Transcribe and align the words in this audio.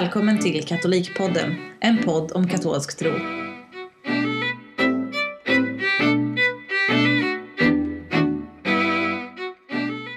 Välkommen 0.00 0.38
till 0.38 0.64
Katolikpodden, 0.64 1.56
en 1.80 2.02
podd 2.04 2.32
om 2.32 2.48
katolsk 2.48 2.98
tro. 2.98 3.10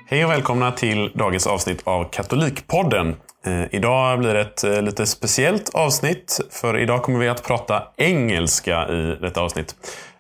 Hej 0.06 0.26
och 0.26 0.32
välkomna 0.32 0.72
till 0.72 1.12
dagens 1.16 1.48
avsnitt 1.48 1.82
av 1.84 2.04
Katolikpodden. 2.12 3.16
Eh, 3.46 3.76
idag 3.76 4.20
blir 4.20 4.34
det 4.34 4.42
ett 4.42 4.64
eh, 4.64 4.82
lite 4.82 5.06
speciellt 5.06 5.76
avsnitt, 5.76 6.40
för 6.52 6.78
idag 6.78 7.04
kommer 7.04 7.20
vi 7.20 7.28
att 7.28 7.48
prata 7.48 7.84
engelska 7.98 8.88
i 8.90 9.18
detta 9.22 9.42
avsnitt. 9.42 9.76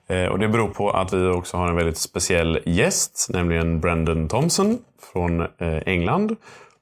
Eh, 0.09 0.25
och 0.25 0.39
det 0.39 0.47
beror 0.47 0.67
på 0.67 0.91
att 0.91 1.13
vi 1.13 1.27
också 1.27 1.57
har 1.57 1.67
en 1.67 1.75
väldigt 1.75 1.97
speciell 1.97 2.59
gäst, 2.65 3.27
nämligen 3.29 3.79
Brendan 3.79 4.27
Thompson 4.27 4.77
från 5.13 5.47
England. 5.85 6.35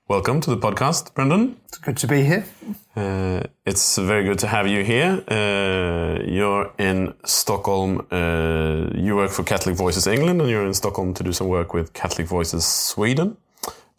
Welcome 0.07 0.39
to 0.41 0.51
the 0.51 0.57
podcast, 0.57 1.15
Brendan. 1.15 1.55
It's 1.67 1.79
good 1.79 1.97
to 1.97 2.05
be 2.05 2.21
here. 2.21 2.45
Uh, 2.95 3.41
it's 3.65 3.97
very 3.97 4.23
good 4.23 4.37
to 4.37 4.45
have 4.45 4.67
you 4.67 4.83
here. 4.83 5.23
Uh, 5.27 6.23
you're 6.23 6.71
in 6.77 7.15
Stockholm. 7.25 8.05
Uh, 8.11 8.91
you 8.93 9.15
work 9.15 9.31
for 9.31 9.41
Catholic 9.41 9.75
Voices 9.75 10.05
England, 10.05 10.41
and 10.41 10.47
you're 10.51 10.63
in 10.63 10.75
Stockholm 10.75 11.15
to 11.15 11.23
do 11.23 11.31
some 11.31 11.47
work 11.47 11.73
with 11.73 11.91
Catholic 11.93 12.27
Voices 12.27 12.67
Sweden. 12.67 13.37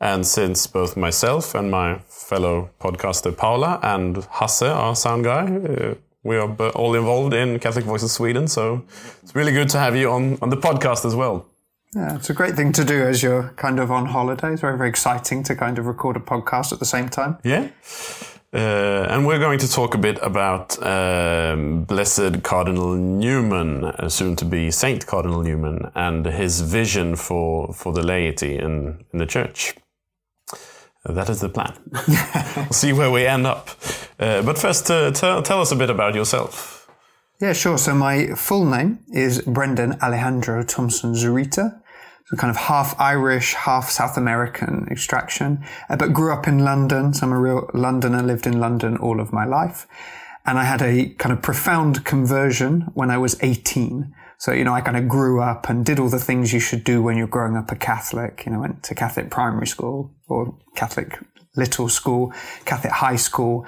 And 0.00 0.24
since 0.24 0.68
both 0.68 0.96
myself 0.96 1.56
and 1.56 1.72
my 1.72 1.98
fellow 2.06 2.70
podcaster 2.78 3.36
Paula 3.36 3.80
and 3.82 4.24
Hasse, 4.30 4.62
our 4.62 4.94
sound 4.94 5.24
guy, 5.24 5.56
uh, 5.56 5.94
we 6.22 6.36
are 6.36 6.54
all 6.76 6.94
involved 6.94 7.34
in 7.34 7.58
Catholic 7.58 7.84
Voices 7.84 8.12
Sweden. 8.12 8.46
So 8.46 8.84
it's 9.24 9.34
really 9.34 9.50
good 9.50 9.70
to 9.70 9.78
have 9.80 9.96
you 9.96 10.12
on, 10.12 10.38
on 10.40 10.50
the 10.50 10.56
podcast 10.56 11.04
as 11.04 11.16
well. 11.16 11.46
Yeah, 11.96 12.16
it's 12.16 12.28
a 12.28 12.34
great 12.34 12.54
thing 12.54 12.72
to 12.72 12.84
do 12.84 13.04
as 13.04 13.22
you're 13.22 13.54
kind 13.56 13.80
of 13.80 13.90
on 13.90 14.04
holiday. 14.04 14.52
It's 14.52 14.60
very, 14.60 14.76
very 14.76 14.90
exciting 14.90 15.42
to 15.44 15.56
kind 15.56 15.78
of 15.78 15.86
record 15.86 16.14
a 16.18 16.20
podcast 16.20 16.70
at 16.70 16.78
the 16.78 16.84
same 16.84 17.08
time. 17.08 17.38
Yeah. 17.42 17.70
Uh, 18.52 19.06
and 19.08 19.26
we're 19.26 19.38
going 19.38 19.58
to 19.60 19.70
talk 19.70 19.94
a 19.94 19.98
bit 19.98 20.18
about 20.20 20.76
um, 20.82 21.84
Blessed 21.84 22.42
Cardinal 22.42 22.94
Newman, 22.96 23.86
uh, 23.86 24.10
soon 24.10 24.36
to 24.36 24.44
be 24.44 24.70
Saint 24.70 25.06
Cardinal 25.06 25.40
Newman, 25.40 25.90
and 25.94 26.26
his 26.26 26.60
vision 26.60 27.16
for, 27.16 27.72
for 27.72 27.94
the 27.94 28.02
laity 28.02 28.58
in, 28.58 29.02
in 29.14 29.18
the 29.18 29.26
church. 29.26 29.74
Uh, 30.52 31.12
that 31.12 31.30
is 31.30 31.40
the 31.40 31.48
plan. 31.48 31.72
we'll 32.56 32.72
see 32.72 32.92
where 32.92 33.10
we 33.10 33.26
end 33.26 33.46
up. 33.46 33.70
Uh, 34.20 34.42
but 34.42 34.58
first, 34.58 34.90
uh, 34.90 35.12
tell 35.12 35.42
tell 35.42 35.62
us 35.62 35.72
a 35.72 35.76
bit 35.76 35.88
about 35.88 36.14
yourself. 36.14 36.90
Yeah, 37.40 37.54
sure. 37.54 37.78
So 37.78 37.94
my 37.94 38.28
full 38.34 38.66
name 38.66 38.98
is 39.12 39.40
Brendan 39.42 39.98
Alejandro 40.02 40.62
Thompson 40.62 41.14
Zurita. 41.14 41.80
So 42.26 42.36
kind 42.36 42.50
of 42.50 42.56
half 42.56 42.98
Irish, 42.98 43.54
half 43.54 43.88
South 43.88 44.16
American 44.16 44.88
extraction, 44.90 45.64
uh, 45.88 45.96
but 45.96 46.12
grew 46.12 46.32
up 46.32 46.48
in 46.48 46.58
London. 46.58 47.14
So 47.14 47.26
I'm 47.26 47.32
a 47.32 47.38
real 47.38 47.70
Londoner, 47.72 48.22
lived 48.22 48.48
in 48.48 48.58
London 48.58 48.96
all 48.96 49.20
of 49.20 49.32
my 49.32 49.44
life. 49.44 49.86
And 50.44 50.58
I 50.58 50.64
had 50.64 50.82
a 50.82 51.10
kind 51.18 51.32
of 51.32 51.40
profound 51.40 52.04
conversion 52.04 52.90
when 52.94 53.10
I 53.10 53.18
was 53.18 53.36
18. 53.42 54.12
So, 54.38 54.52
you 54.52 54.64
know, 54.64 54.74
I 54.74 54.80
kind 54.80 54.96
of 54.96 55.08
grew 55.08 55.40
up 55.40 55.68
and 55.68 55.86
did 55.86 56.00
all 56.00 56.08
the 56.08 56.18
things 56.18 56.52
you 56.52 56.60
should 56.60 56.82
do 56.82 57.00
when 57.00 57.16
you're 57.16 57.26
growing 57.28 57.56
up 57.56 57.70
a 57.70 57.76
Catholic. 57.76 58.44
You 58.44 58.52
know, 58.52 58.60
went 58.60 58.82
to 58.84 58.94
Catholic 58.94 59.30
primary 59.30 59.66
school 59.68 60.12
or 60.28 60.56
Catholic 60.74 61.18
little 61.56 61.88
school, 61.88 62.32
Catholic 62.64 62.92
high 62.92 63.16
school. 63.16 63.66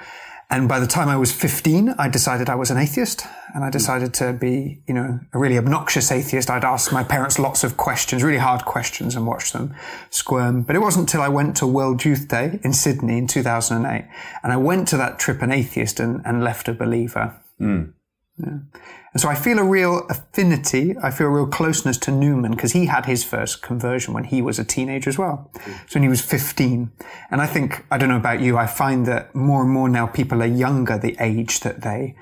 And 0.51 0.67
by 0.67 0.79
the 0.79 0.87
time 0.87 1.09
I 1.09 1.15
was 1.15 1.31
15, 1.31 1.93
I 1.99 2.09
decided 2.09 2.49
I 2.49 2.55
was 2.55 2.71
an 2.71 2.77
atheist 2.77 3.23
and 3.53 3.63
I 3.63 3.67
hmm. 3.67 3.71
decided 3.71 4.13
to 4.15 4.33
be, 4.33 4.81
you 4.87 4.95
know, 4.95 5.19
a 5.31 5.37
really 5.37 5.57
obnoxious 5.59 6.11
atheist. 6.11 6.49
I'd 6.49 6.65
ask 6.65 6.91
my 6.91 7.03
parents 7.03 7.37
lots 7.37 7.63
of 7.63 7.77
questions, 7.77 8.23
really 8.23 8.39
hard 8.39 8.65
questions 8.65 9.15
and 9.15 9.27
watch 9.27 9.51
them 9.51 9.75
squirm. 10.09 10.63
But 10.63 10.75
it 10.75 10.79
wasn't 10.79 11.03
until 11.03 11.21
I 11.21 11.29
went 11.29 11.55
to 11.57 11.67
World 11.67 12.03
Youth 12.03 12.27
Day 12.27 12.59
in 12.63 12.73
Sydney 12.73 13.19
in 13.19 13.27
2008 13.27 14.07
and 14.41 14.51
I 14.51 14.57
went 14.57 14.87
to 14.87 14.97
that 14.97 15.19
trip 15.19 15.43
an 15.43 15.51
atheist 15.51 15.99
and, 15.99 16.21
and 16.25 16.43
left 16.43 16.67
a 16.67 16.73
believer. 16.73 17.35
Hmm. 17.59 17.83
Yeah. 18.37 18.59
And 19.13 19.21
so 19.21 19.29
I 19.29 19.35
feel 19.35 19.57
a 19.57 19.63
real 19.63 20.05
affinity. 20.09 20.95
I 21.01 21.09
feel 21.09 21.27
a 21.27 21.31
real 21.31 21.47
closeness 21.47 21.97
to 21.99 22.11
Newman 22.11 22.51
because 22.51 22.73
he 22.73 22.85
had 22.85 23.05
his 23.05 23.23
first 23.23 23.61
conversion 23.61 24.13
when 24.13 24.25
he 24.25 24.41
was 24.41 24.59
a 24.59 24.63
teenager 24.63 25.09
as 25.09 25.17
well. 25.17 25.51
So 25.87 25.95
when 25.95 26.03
he 26.03 26.09
was 26.09 26.21
15. 26.21 26.91
And 27.31 27.41
I 27.41 27.47
think, 27.47 27.85
I 27.89 27.97
don't 27.97 28.09
know 28.09 28.17
about 28.17 28.41
you, 28.41 28.57
I 28.57 28.67
find 28.67 29.05
that 29.07 29.33
more 29.33 29.63
and 29.63 29.71
more 29.71 29.89
now 29.89 30.05
people 30.05 30.43
are 30.43 30.47
younger 30.47 30.97
the 30.97 31.17
age 31.19 31.61
that 31.61 31.81
they, 31.81 32.15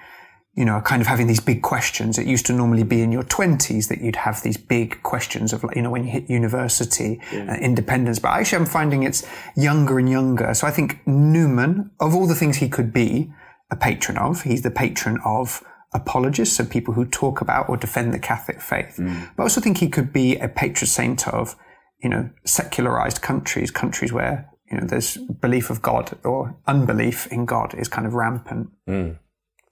you 0.56 0.64
know, 0.64 0.74
are 0.74 0.82
kind 0.82 1.02
of 1.02 1.08
having 1.08 1.28
these 1.28 1.42
big 1.42 1.62
questions. 1.62 2.18
It 2.18 2.26
used 2.26 2.46
to 2.46 2.54
normally 2.54 2.84
be 2.84 3.02
in 3.02 3.12
your 3.12 3.24
twenties 3.24 3.90
that 3.90 4.00
you'd 4.00 4.16
have 4.16 4.42
these 4.42 4.58
big 4.58 5.04
questions 5.04 5.52
of, 5.52 5.66
like, 5.66 5.76
you 5.76 5.82
know, 5.82 5.92
when 5.92 6.06
you 6.06 6.12
hit 6.12 6.30
university, 6.30 7.20
uh, 7.34 7.56
independence. 7.56 8.18
But 8.18 8.30
actually 8.30 8.60
I'm 8.60 8.66
finding 8.66 9.04
it's 9.04 9.28
younger 9.58 10.00
and 10.00 10.10
younger. 10.10 10.54
So 10.54 10.66
I 10.66 10.72
think 10.72 11.06
Newman, 11.06 11.92
of 12.00 12.16
all 12.16 12.28
the 12.28 12.36
things 12.36 12.58
he 12.58 12.70
could 12.70 12.94
be 12.94 13.30
a 13.70 13.76
patron 13.76 14.18
of, 14.18 14.44
he's 14.44 14.62
the 14.62 14.72
patron 14.72 15.20
of 15.26 15.62
apologists, 15.94 16.58
so 16.58 16.66
people 16.66 16.94
who 16.94 17.06
talk 17.06 17.42
about 17.42 17.70
or 17.70 17.78
defend 17.78 18.14
the 18.14 18.20
Catholic 18.20 18.62
faith. 18.62 18.98
Mm. 18.98 19.30
But 19.36 19.44
I 19.44 19.46
also 19.46 19.62
think 19.62 19.78
he 19.78 19.90
could 19.90 20.12
be 20.12 20.36
a 20.38 20.48
patron 20.48 20.88
saint 20.88 21.28
of, 21.28 21.56
you 22.02 22.10
know, 22.10 22.30
secularized 22.46 23.22
countries, 23.22 23.72
countries 23.72 24.12
where, 24.12 24.50
you 24.72 24.78
know, 24.78 24.86
there's 24.86 25.18
belief 25.18 25.70
of 25.70 25.82
God 25.82 26.18
or 26.24 26.58
unbelief 26.68 27.28
in 27.28 27.46
God 27.46 27.74
is 27.74 27.88
kind 27.88 28.06
of 28.06 28.14
rampant. 28.14 28.70
Mm. 28.88 29.20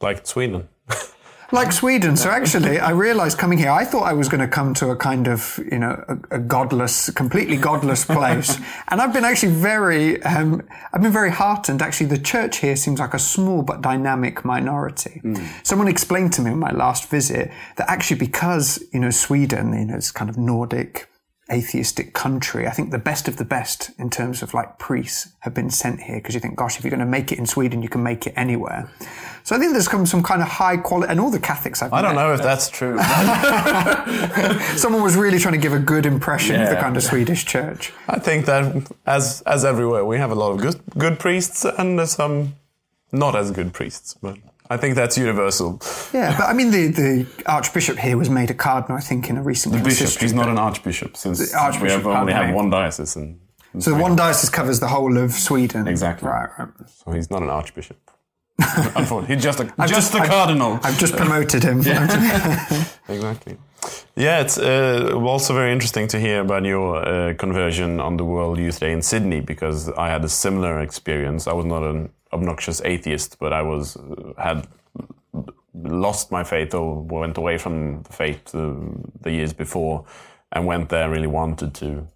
Like 0.01 0.25
Sweden. 0.25 0.69
Like 1.51 1.71
Sweden. 1.71 2.17
So 2.17 2.29
actually, 2.29 2.79
I 2.79 2.89
realized 2.91 3.37
coming 3.37 3.57
here, 3.57 3.69
I 3.69 3.85
thought 3.85 4.03
I 4.03 4.13
was 4.13 4.27
going 4.29 4.41
to 4.41 4.47
come 4.47 4.73
to 4.75 4.89
a 4.89 4.95
kind 4.95 5.27
of, 5.27 5.59
you 5.71 5.77
know, 5.77 6.03
a, 6.07 6.35
a 6.35 6.39
godless, 6.39 7.09
completely 7.11 7.57
godless 7.57 8.03
place. 8.17 8.57
and 8.87 9.01
I've 9.01 9.13
been 9.13 9.25
actually 9.25 9.53
very, 9.53 10.21
um, 10.23 10.63
I've 10.91 11.01
been 11.01 11.11
very 11.11 11.31
heartened. 11.31 11.81
Actually, 11.81 12.07
the 12.07 12.17
church 12.17 12.57
here 12.57 12.75
seems 12.75 12.99
like 12.99 13.13
a 13.13 13.19
small 13.19 13.61
but 13.61 13.81
dynamic 13.81 14.43
minority. 14.43 15.21
Someone 15.63 15.87
explained 15.87 16.33
to 16.33 16.41
me 16.41 16.51
on 16.51 16.59
my 16.59 16.71
last 16.71 17.09
visit 17.09 17.51
that 17.77 17.89
actually 17.89 18.17
because, 18.17 18.83
you 18.91 18.99
know, 18.99 19.11
Sweden, 19.11 19.73
you 19.73 19.85
know, 19.85 19.95
it's 19.95 20.11
kind 20.11 20.29
of 20.29 20.37
Nordic, 20.37 21.07
atheistic 21.51 22.13
country. 22.13 22.67
I 22.67 22.71
think 22.71 22.91
the 22.91 22.97
best 22.97 23.27
of 23.27 23.37
the 23.37 23.45
best 23.45 23.91
in 23.99 24.09
terms 24.09 24.41
of 24.41 24.53
like 24.53 24.79
priests 24.79 25.29
have 25.41 25.53
been 25.53 25.69
sent 25.69 26.01
here 26.01 26.15
because 26.17 26.33
you 26.33 26.41
think, 26.41 26.55
gosh, 26.55 26.77
if 26.77 26.83
you're 26.83 26.89
going 26.89 26.99
to 26.99 27.05
make 27.05 27.31
it 27.31 27.37
in 27.37 27.45
Sweden, 27.45 27.83
you 27.83 27.89
can 27.89 28.01
make 28.01 28.25
it 28.25 28.33
anywhere. 28.35 28.89
So 29.43 29.55
I 29.55 29.59
think 29.59 29.73
there's 29.73 29.87
come 29.87 30.07
some 30.07 30.23
kind 30.23 30.41
of 30.41 30.47
high 30.47 30.77
quality, 30.77 31.11
and 31.11 31.19
all 31.19 31.29
the 31.29 31.39
Catholics 31.39 31.83
I've 31.83 31.93
I 31.93 32.01
don't 32.01 32.15
met, 32.15 32.21
know 32.23 32.33
if 32.33 32.41
that's 32.41 32.67
true. 32.67 32.97
Someone 34.75 35.03
was 35.03 35.15
really 35.15 35.37
trying 35.37 35.53
to 35.53 35.59
give 35.59 35.73
a 35.73 35.79
good 35.79 36.07
impression 36.07 36.59
of 36.59 36.69
the 36.69 36.77
kind 36.77 36.97
of 36.97 37.03
Swedish 37.03 37.45
church. 37.45 37.93
I 38.07 38.17
think 38.17 38.47
that, 38.47 38.91
as 39.05 39.43
as 39.45 39.63
everywhere, 39.63 40.03
we 40.03 40.17
have 40.17 40.31
a 40.31 40.35
lot 40.35 40.51
of 40.51 40.61
good 40.61 40.81
good 40.97 41.19
priests 41.19 41.63
and 41.63 42.09
some 42.09 42.55
not 43.11 43.35
as 43.35 43.51
good 43.51 43.71
priests. 43.71 44.15
But 44.19 44.39
I 44.69 44.77
think 44.77 44.95
that's 44.95 45.17
universal. 45.17 45.79
Yeah, 46.13 46.35
but 46.37 46.49
I 46.49 46.53
mean, 46.53 46.71
the, 46.71 46.87
the 46.87 47.27
Archbishop 47.45 47.97
here 47.99 48.17
was 48.17 48.29
made 48.29 48.49
a 48.49 48.53
cardinal, 48.53 48.97
I 48.97 49.01
think, 49.01 49.29
in 49.29 49.37
a 49.37 49.43
recent 49.43 49.75
The 49.75 49.83
bishop, 49.83 50.19
he's 50.19 50.33
not 50.33 50.49
an 50.49 50.57
archbishop, 50.57 51.15
since 51.17 51.51
The 51.51 51.57
archbishop, 51.57 52.03
we 52.03 52.11
have 52.11 52.21
only 52.21 52.33
have 52.33 52.53
one 52.55 52.69
diocese, 52.71 53.15
and 53.15 53.39
So 53.79 53.91
the 53.91 53.97
one 53.97 54.15
diocese 54.15 54.49
covers 54.49 54.79
the 54.79 54.87
whole 54.87 55.17
of 55.17 55.31
Sweden. 55.31 55.87
Exactly. 55.87 56.27
Right, 56.27 56.49
right. 56.57 56.69
so 56.87 57.11
he's 57.11 57.29
not 57.29 57.43
an 57.43 57.49
archbishop. 57.49 57.97
Unfortunately, 58.95 59.35
he's 59.35 59.43
just 59.43 59.59
a 59.59 59.73
I've 59.77 59.89
just, 59.89 60.13
a 60.13 60.19
I've- 60.19 60.29
cardinal. 60.29 60.79
I've 60.81 60.97
just 60.97 61.15
promoted 61.15 61.63
him. 61.63 61.79
Exactly. 63.07 63.57
Yeah, 64.15 64.41
it's 64.41 64.57
uh, 64.57 65.11
also 65.13 65.53
very 65.53 65.71
interesting 65.71 66.07
to 66.07 66.19
hear 66.19 66.39
about 66.41 66.63
your 66.63 67.05
uh, 67.07 67.33
conversion 67.35 67.99
on 67.99 68.17
the 68.17 68.23
World 68.23 68.57
Youth 68.57 68.79
Day 68.79 68.91
in 68.91 69.01
Sydney 69.01 69.41
because 69.41 69.89
I 69.89 70.09
had 70.09 70.23
a 70.25 70.29
similar 70.29 70.79
experience. 70.79 71.45
I 71.47 71.53
was 71.53 71.65
not 71.65 71.83
an 71.83 72.09
obnoxious 72.31 72.81
atheist, 72.83 73.37
but 73.39 73.53
I 73.53 73.61
was 73.61 73.97
uh, 73.97 74.33
had 74.37 74.67
lost 75.73 76.31
my 76.31 76.43
faith 76.43 76.73
or 76.73 77.01
went 77.01 77.37
away 77.37 77.57
from 77.57 78.03
the 78.03 78.13
faith 78.13 78.51
the 78.51 79.31
years 79.31 79.53
before, 79.53 80.05
and 80.51 80.65
went 80.65 80.89
there 80.89 81.09
really 81.09 81.27
wanted 81.27 81.73
to 81.75 82.07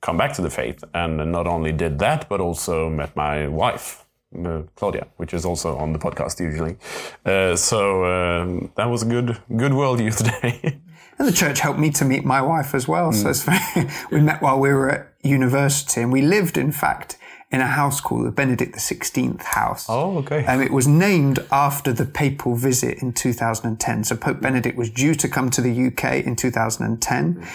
come 0.00 0.16
back 0.16 0.32
to 0.34 0.42
the 0.42 0.50
faith. 0.50 0.84
And 0.94 1.32
not 1.32 1.46
only 1.46 1.72
did 1.72 1.98
that, 1.98 2.28
but 2.28 2.40
also 2.40 2.88
met 2.90 3.16
my 3.16 3.48
wife. 3.48 4.04
Uh, 4.44 4.62
Claudia, 4.74 5.06
which 5.16 5.32
is 5.32 5.46
also 5.46 5.76
on 5.78 5.92
the 5.92 5.98
podcast 5.98 6.40
usually, 6.40 6.76
uh, 7.24 7.56
so 7.56 8.04
um, 8.04 8.70
that 8.76 8.86
was 8.86 9.02
a 9.02 9.06
good, 9.06 9.38
good 9.56 9.72
World 9.72 10.00
Youth 10.00 10.22
Day. 10.42 10.80
And 11.18 11.26
the 11.26 11.32
church 11.32 11.60
helped 11.60 11.78
me 11.78 11.90
to 11.92 12.04
meet 12.04 12.24
my 12.24 12.42
wife 12.42 12.74
as 12.74 12.86
well. 12.86 13.12
So 13.12 13.30
it's 13.30 13.44
very, 13.44 13.88
we 14.10 14.20
met 14.20 14.42
while 14.42 14.58
we 14.58 14.70
were 14.70 14.90
at 14.90 15.14
university 15.22 16.02
and 16.02 16.12
we 16.12 16.20
lived, 16.20 16.58
in 16.58 16.72
fact, 16.72 17.16
in 17.56 17.62
a 17.62 17.66
house 17.66 18.02
called 18.02 18.26
the 18.26 18.30
Benedict 18.30 18.76
XVI 18.76 19.42
house. 19.42 19.86
Oh, 19.88 20.18
okay. 20.18 20.44
And 20.46 20.60
it 20.60 20.70
was 20.70 20.86
named 20.86 21.38
after 21.50 21.90
the 21.90 22.04
papal 22.04 22.54
visit 22.54 23.02
in 23.02 23.14
2010. 23.14 24.04
So 24.04 24.14
Pope 24.14 24.42
Benedict 24.42 24.76
was 24.76 24.90
due 24.90 25.14
to 25.14 25.26
come 25.26 25.48
to 25.50 25.62
the 25.62 25.86
UK 25.86 26.26
in 26.26 26.36
2010. 26.36 27.48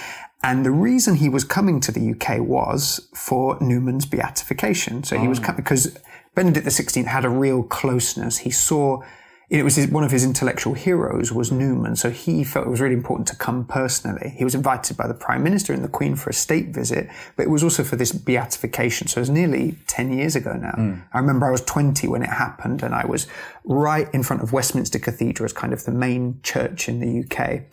And 0.44 0.66
the 0.66 0.72
reason 0.72 1.16
he 1.16 1.30
was 1.30 1.44
coming 1.44 1.80
to 1.82 1.92
the 1.92 2.14
UK 2.14 2.40
was 2.40 3.10
for 3.14 3.60
Newman's 3.62 4.08
beatification. 4.08 5.04
So 5.04 5.20
he 5.20 5.28
was 5.28 5.40
ah. 5.40 5.44
coming 5.44 5.58
because 5.58 5.96
Benedict 6.34 6.66
XVI 6.66 7.06
had 7.06 7.24
a 7.24 7.30
real 7.30 7.62
closeness. 7.62 8.40
He 8.40 8.50
saw 8.50 9.04
it 9.52 9.64
was 9.64 9.76
his, 9.76 9.90
one 9.90 10.06
of 10.06 10.12
his 10.12 10.24
intellectual 10.24 10.74
heroes 10.74 11.34
was 11.34 11.52
Newman, 11.52 11.98
so 11.98 12.10
he 12.10 12.42
felt 12.42 12.68
it 12.68 12.70
was 12.70 12.80
really 12.80 12.96
important 12.96 13.28
to 13.28 13.36
come 13.36 13.66
personally. 13.66 14.34
He 14.38 14.46
was 14.46 14.56
invited 14.56 14.96
by 14.96 15.08
the 15.08 15.14
Prime 15.14 15.44
Minister 15.44 15.74
and 15.74 15.84
the 15.84 15.90
Queen 15.90 16.16
for 16.16 16.30
a 16.30 16.34
state 16.34 16.70
visit, 16.70 17.10
but 17.36 17.44
it 17.44 17.50
was 17.50 17.62
also 17.62 17.84
for 17.84 17.98
this 17.98 18.14
beatification. 18.14 19.10
So 19.10 19.20
it 19.20 19.24
was 19.24 19.30
nearly 19.30 19.76
10 19.88 20.14
years 20.14 20.38
ago 20.38 20.54
now. 20.54 20.72
Hmm. 20.72 20.94
I 21.14 21.20
remember 21.20 21.48
I 21.48 21.52
was 21.52 21.62
20 21.66 22.08
when 22.08 22.24
it 22.24 22.30
happened 22.30 22.82
and 22.82 22.96
I 22.96 23.06
was 23.06 23.28
right 23.66 24.08
in 24.14 24.24
front 24.24 24.42
of 24.42 24.54
Westminster 24.54 25.00
Cathedral 25.00 25.44
as 25.44 25.52
kind 25.52 25.74
of 25.74 25.84
the 25.84 25.92
main 25.92 26.40
church 26.44 26.88
in 26.88 27.02
the 27.02 27.26
UK 27.26 27.64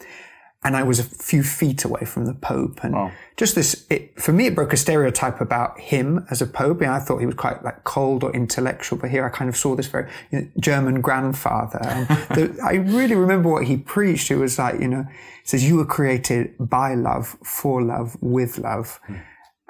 and 0.64 0.76
I 0.76 0.82
was 0.82 0.99
a 0.99 1.05
few 1.05 1.44
feet 1.44 1.84
away 1.84 2.05
from 2.05 2.25
the 2.26 2.34
Pope. 2.34 2.81
And 2.82 3.12
just 3.37 3.55
this, 3.55 3.87
it, 3.90 4.20
for 4.20 4.32
me, 4.32 4.46
it 4.46 4.56
broke 4.56 4.72
a 4.72 4.76
stereotype 4.76 5.40
about 5.40 5.78
him 5.78 6.26
as 6.31 6.43
a 6.43 6.46
Pope. 6.46 6.81
And 6.81 6.90
I 6.90 6.99
thought 6.99 7.19
he 7.19 7.26
was 7.26 7.37
quite 7.37 7.62
like 7.62 7.84
cold 7.84 8.25
or 8.25 8.32
intellectual, 8.32 8.99
but 8.99 9.10
here 9.10 9.25
I 9.25 9.28
kind 9.28 9.49
of 9.49 9.56
saw 9.56 9.76
this 9.76 9.87
very 9.87 10.10
you 10.32 10.40
know, 10.40 10.49
German 10.58 11.00
grandfather. 11.00 11.78
And 11.81 12.08
the, 12.34 12.60
I 12.64 12.75
really 12.75 13.14
remember 13.14 13.49
what 13.49 13.66
he 13.66 13.76
preached. 13.76 14.32
It 14.32 14.37
was 14.37 14.58
like, 14.58 14.81
you 14.81 14.88
know, 14.88 15.05
he 15.05 15.49
says, 15.49 15.64
you 15.64 15.76
were 15.76 15.87
created 15.87 16.55
by 16.58 16.94
love, 16.94 17.37
for 17.44 17.81
love, 17.81 18.16
with 18.20 18.58
love. 18.58 18.99
Hmm. 19.06 19.14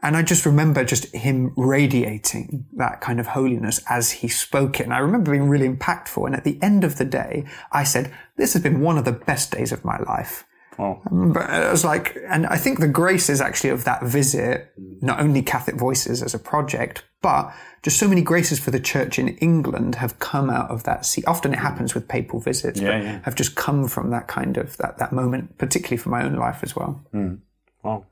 And 0.01 0.17
I 0.17 0.23
just 0.23 0.47
remember 0.47 0.85
just 0.85 1.15
him 1.15 1.53
radiating 1.57 2.67
that 2.77 3.01
kind 3.01 3.21
of 3.21 3.27
holiness 3.27 3.81
as 3.91 4.13
he 4.13 4.29
spoke 4.29 4.81
it. 4.81 4.85
And 4.85 4.95
I 4.95 4.99
remember 4.99 5.33
being 5.33 5.49
really 5.49 5.69
impactful. 5.69 6.25
And 6.25 6.35
at 6.37 6.45
the 6.45 6.59
end 6.63 6.85
of 6.85 6.97
the 6.97 7.05
day, 7.05 7.45
I 7.73 7.85
said, 7.85 8.15
this 8.37 8.53
has 8.55 8.63
been 8.63 8.81
one 8.81 8.97
of 8.97 9.05
the 9.05 9.13
best 9.13 9.51
days 9.51 9.73
of 9.73 9.85
my 9.85 9.99
life. 9.99 10.45
Oh. 10.79 11.01
But 11.11 11.51
it 11.51 11.71
was 11.71 11.85
like, 11.85 12.17
and 12.29 12.47
I 12.47 12.57
think 12.57 12.79
the 12.79 12.89
grace 12.89 13.29
is 13.29 13.41
actually 13.41 13.71
of 13.71 13.85
that 13.85 14.05
visit, 14.05 14.73
mm. 14.81 15.03
not 15.03 15.21
only 15.21 15.43
Catholic 15.43 15.77
Voices 15.77 16.23
as 16.23 16.35
a 16.35 16.39
project, 16.39 17.05
but 17.21 17.53
just 17.83 17.99
so 17.99 18.07
many 18.07 18.23
graces 18.23 18.61
for 18.61 18.71
the 18.71 18.79
church 18.79 19.19
in 19.19 19.29
England 19.39 19.97
have 19.97 20.19
come 20.21 20.51
out 20.51 20.71
of 20.71 20.85
that. 20.85 21.05
See, 21.05 21.25
often 21.25 21.53
it 21.53 21.57
mm. 21.57 21.63
happens 21.63 21.95
with 21.95 22.07
papal 22.07 22.39
visits, 22.39 22.81
Yeah, 22.81 22.91
but 22.91 23.03
yeah. 23.03 23.21
have 23.25 23.35
just 23.35 23.57
come 23.57 23.89
from 23.89 24.11
that 24.11 24.29
kind 24.29 24.57
of 24.57 24.77
that, 24.77 24.99
that 24.99 25.13
moment, 25.13 25.59
particularly 25.59 25.97
for 25.97 26.11
my 26.11 26.23
own 26.23 26.37
life 26.37 26.61
as 26.63 26.77
well. 26.77 27.03
Mm. 27.13 27.41
Wow. 27.83 28.07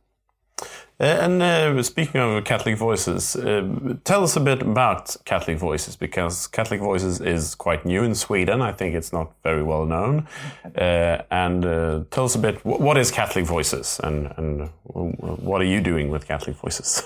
Uh, 0.99 1.05
and 1.05 1.43
uh, 1.43 1.83
speaking 1.83 2.21
of 2.21 2.45
Catholic 2.45 2.79
Voices, 2.79 3.37
uh, 3.37 3.97
tell 4.05 4.25
us 4.25 4.35
a 4.35 4.41
bit 4.41 4.63
about 4.63 5.15
Catholic 5.27 5.59
Voices 5.59 5.95
because 5.95 6.47
Catholic 6.47 6.81
Voices 6.81 7.21
is 7.21 7.55
quite 7.55 7.85
new 7.85 8.03
in 8.03 8.15
Sweden. 8.15 8.63
I 8.63 8.73
think 8.73 8.95
it's 8.95 9.13
not 9.13 9.33
very 9.43 9.63
well 9.63 9.85
known. 9.85 10.27
Uh, 10.75 11.23
and 11.31 11.63
tell 12.11 12.25
us 12.25 12.35
a 12.35 12.39
bit 12.39 12.65
what 12.65 12.97
is 12.97 13.11
Catholic 13.11 13.45
Voices 13.45 14.01
and, 14.03 14.33
and 14.39 14.71
what 14.85 15.61
are 15.61 15.67
you 15.67 15.83
doing 15.83 16.09
with 16.09 16.27
Catholic 16.27 16.57
Voices? 16.57 17.03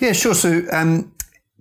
Yeah, 0.00 0.12
sure. 0.12 0.34
So, 0.34 0.64
um, 0.72 1.12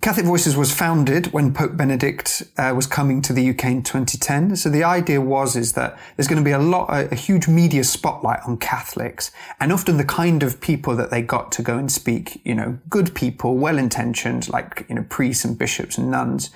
Catholic 0.01 0.25
Voices 0.25 0.57
was 0.57 0.73
founded 0.73 1.27
when 1.27 1.53
Pope 1.53 1.77
Benedict 1.77 2.41
uh, 2.57 2.73
was 2.75 2.87
coming 2.87 3.21
to 3.21 3.33
the 3.33 3.51
UK 3.51 3.65
in 3.65 3.83
2010. 3.83 4.55
So 4.55 4.67
the 4.67 4.83
idea 4.83 5.21
was 5.21 5.55
is 5.55 5.73
that 5.73 5.95
there's 6.17 6.27
going 6.27 6.41
to 6.41 6.43
be 6.43 6.51
a 6.51 6.57
lot, 6.59 6.89
a, 6.89 7.11
a 7.11 7.15
huge 7.15 7.47
media 7.47 7.83
spotlight 7.83 8.39
on 8.47 8.57
Catholics, 8.57 9.31
and 9.59 9.71
often 9.71 9.97
the 9.97 10.03
kind 10.03 10.41
of 10.41 10.59
people 10.59 10.95
that 10.95 11.11
they 11.11 11.21
got 11.21 11.51
to 11.51 11.61
go 11.61 11.77
and 11.77 11.91
speak, 11.91 12.41
you 12.43 12.55
know, 12.55 12.79
good 12.89 13.13
people, 13.13 13.57
well-intentioned, 13.57 14.49
like 14.49 14.87
you 14.89 14.95
know, 14.95 15.05
priests 15.07 15.45
and 15.45 15.55
bishops 15.55 15.99
and 15.99 16.09
nuns. 16.09 16.49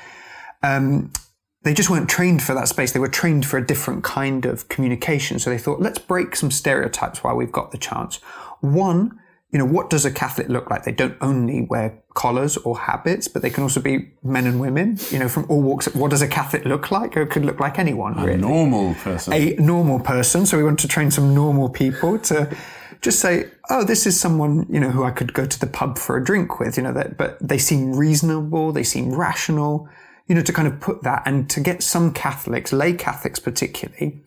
Um, 0.64 1.14
they 1.62 1.76
just 1.76 1.92
weren't 1.92 2.10
trained 2.10 2.42
for 2.42 2.56
that 2.56 2.68
space. 2.68 2.94
They 2.94 3.00
were 3.00 3.08
trained 3.08 3.46
for 3.46 3.58
a 3.60 3.66
different 3.66 4.04
kind 4.04 4.46
of 4.46 4.70
communication. 4.70 5.38
So 5.38 5.52
they 5.52 5.60
thought, 5.60 5.80
let's 5.80 6.00
break 6.00 6.36
some 6.36 6.50
stereotypes 6.50 7.24
while 7.24 7.36
we've 7.36 7.52
got 7.52 7.72
the 7.72 7.78
chance. 7.78 8.18
One, 8.62 9.20
you 9.56 9.60
know, 9.60 9.66
what 9.66 9.90
does 9.90 10.04
a 10.04 10.12
Catholic 10.12 10.50
look 10.50 10.70
like? 10.70 10.84
They 10.84 10.92
don't 10.92 11.16
only 11.22 11.62
wear 11.62 11.98
collars 12.14 12.58
or 12.58 12.78
habits, 12.78 13.30
but 13.30 13.42
they 13.42 13.50
can 13.50 13.64
also 13.64 13.80
be 13.80 14.12
men 14.22 14.46
and 14.48 14.60
women, 14.60 15.00
you 15.12 15.18
know, 15.18 15.30
from 15.30 15.46
all 15.48 15.62
walks. 15.62 15.88
What 15.96 16.12
does 16.12 16.22
a 16.22 16.28
Catholic 16.28 16.66
look 16.66 16.92
like? 16.92 17.16
It 17.16 17.30
could 17.30 17.46
look 17.46 17.62
like 17.62 17.80
anyone, 17.80 18.22
really 18.22 18.36
normal 18.36 18.96
person. 18.96 19.32
a 19.32 19.56
normal 19.56 20.02
person. 20.02 20.46
So 20.46 20.58
we 20.58 20.66
want 20.66 20.80
to 20.80 20.90
train 20.90 21.10
some 21.10 21.34
normal 21.34 21.70
people 21.70 22.20
to 22.20 22.54
just 23.00 23.22
say, 23.22 23.50
oh, 23.70 23.86
this 23.86 24.06
is 24.06 24.20
someone, 24.20 24.66
you 24.70 24.82
know, 24.82 24.90
who 24.90 25.06
I 25.06 25.12
could 25.12 25.32
go 25.32 25.46
to 25.46 25.58
the 25.58 25.68
pub 25.68 25.98
for 25.98 26.18
a 26.18 26.22
drink 26.22 26.60
with, 26.60 26.76
you 26.76 26.84
know, 26.84 26.92
that, 26.92 27.18
but 27.18 27.38
they 27.40 27.58
seem 27.58 27.96
reasonable. 27.96 28.74
They 28.74 28.84
seem 28.84 29.16
rational, 29.16 29.88
you 30.28 30.36
know, 30.36 30.42
to 30.42 30.52
kind 30.52 30.68
of 30.68 30.82
put 30.82 31.04
that 31.04 31.24
and 31.26 31.50
to 31.52 31.62
get 31.62 31.82
some 31.82 32.12
Catholics, 32.12 32.74
lay 32.74 32.92
Catholics 32.92 33.40
particularly, 33.40 34.22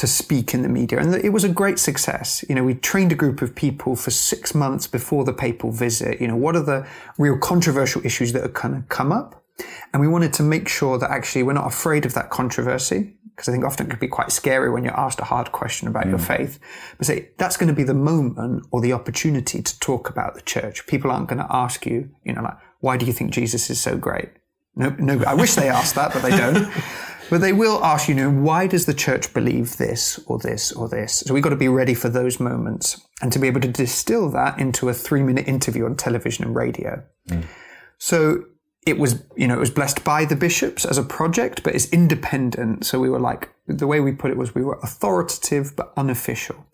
to 0.00 0.06
speak 0.06 0.54
in 0.54 0.62
the 0.62 0.68
media. 0.68 0.98
And 0.98 1.14
it 1.14 1.28
was 1.28 1.44
a 1.44 1.48
great 1.48 1.78
success. 1.78 2.42
You 2.48 2.54
know, 2.54 2.64
we 2.64 2.72
trained 2.72 3.12
a 3.12 3.14
group 3.14 3.42
of 3.42 3.54
people 3.54 3.96
for 3.96 4.10
six 4.10 4.54
months 4.54 4.86
before 4.86 5.24
the 5.24 5.34
papal 5.34 5.70
visit. 5.70 6.22
You 6.22 6.28
know, 6.28 6.36
what 6.36 6.56
are 6.56 6.62
the 6.62 6.86
real 7.18 7.36
controversial 7.36 8.00
issues 8.02 8.32
that 8.32 8.42
are 8.42 8.48
kind 8.48 8.74
of 8.74 8.88
come 8.88 9.12
up? 9.12 9.44
And 9.92 10.00
we 10.00 10.08
wanted 10.08 10.32
to 10.34 10.42
make 10.42 10.70
sure 10.70 10.96
that 10.96 11.10
actually 11.10 11.42
we're 11.42 11.52
not 11.52 11.66
afraid 11.66 12.06
of 12.06 12.14
that 12.14 12.30
controversy. 12.30 13.14
Because 13.36 13.50
I 13.50 13.52
think 13.52 13.62
often 13.66 13.88
it 13.88 13.90
can 13.90 13.98
be 13.98 14.08
quite 14.08 14.32
scary 14.32 14.70
when 14.70 14.84
you're 14.84 14.98
asked 14.98 15.20
a 15.20 15.24
hard 15.24 15.52
question 15.52 15.86
about 15.86 16.06
your 16.06 16.18
mm. 16.18 16.26
faith. 16.26 16.58
But 16.96 17.06
say, 17.06 17.28
that's 17.36 17.58
going 17.58 17.68
to 17.68 17.74
be 17.74 17.84
the 17.84 17.92
moment 17.92 18.66
or 18.70 18.80
the 18.80 18.94
opportunity 18.94 19.60
to 19.60 19.80
talk 19.80 20.08
about 20.08 20.34
the 20.34 20.40
church. 20.40 20.86
People 20.86 21.10
aren't 21.10 21.28
going 21.28 21.42
to 21.42 21.46
ask 21.50 21.84
you, 21.84 22.08
you 22.24 22.32
know, 22.32 22.42
like, 22.42 22.56
why 22.80 22.96
do 22.96 23.04
you 23.04 23.12
think 23.12 23.32
Jesus 23.32 23.68
is 23.68 23.78
so 23.78 23.98
great? 23.98 24.30
No, 24.76 24.90
no, 24.98 25.22
I 25.26 25.34
wish 25.34 25.56
they 25.56 25.68
asked 25.68 25.94
that, 25.96 26.14
but 26.14 26.22
they 26.22 26.30
don't. 26.30 26.72
But 27.30 27.40
they 27.40 27.52
will 27.52 27.82
ask, 27.84 28.08
you 28.08 28.14
know, 28.14 28.30
why 28.30 28.66
does 28.66 28.86
the 28.86 28.94
church 28.94 29.32
believe 29.32 29.76
this 29.76 30.18
or 30.26 30.38
this 30.38 30.72
or 30.72 30.88
this? 30.88 31.20
So 31.20 31.32
we've 31.32 31.42
got 31.42 31.50
to 31.50 31.56
be 31.56 31.68
ready 31.68 31.94
for 31.94 32.08
those 32.08 32.40
moments 32.40 33.00
and 33.22 33.32
to 33.32 33.38
be 33.38 33.46
able 33.46 33.60
to 33.60 33.68
distill 33.68 34.30
that 34.32 34.58
into 34.58 34.88
a 34.88 34.94
three 34.94 35.22
minute 35.22 35.46
interview 35.46 35.84
on 35.84 35.96
television 35.96 36.44
and 36.44 36.54
radio. 36.56 37.02
Mm. 37.28 37.44
So 37.98 38.44
it 38.86 38.98
was, 38.98 39.22
you 39.36 39.46
know, 39.46 39.54
it 39.54 39.60
was 39.60 39.70
blessed 39.70 40.04
by 40.04 40.24
the 40.24 40.36
bishops 40.36 40.84
as 40.84 40.98
a 40.98 41.02
project, 41.02 41.62
but 41.62 41.74
it's 41.74 41.88
independent. 41.90 42.84
So 42.84 42.98
we 42.98 43.10
were 43.10 43.20
like, 43.20 43.50
the 43.66 43.86
way 43.86 44.00
we 44.00 44.12
put 44.12 44.30
it 44.30 44.36
was 44.36 44.54
we 44.54 44.64
were 44.64 44.78
authoritative 44.82 45.76
but 45.76 45.92
unofficial. 45.96 46.66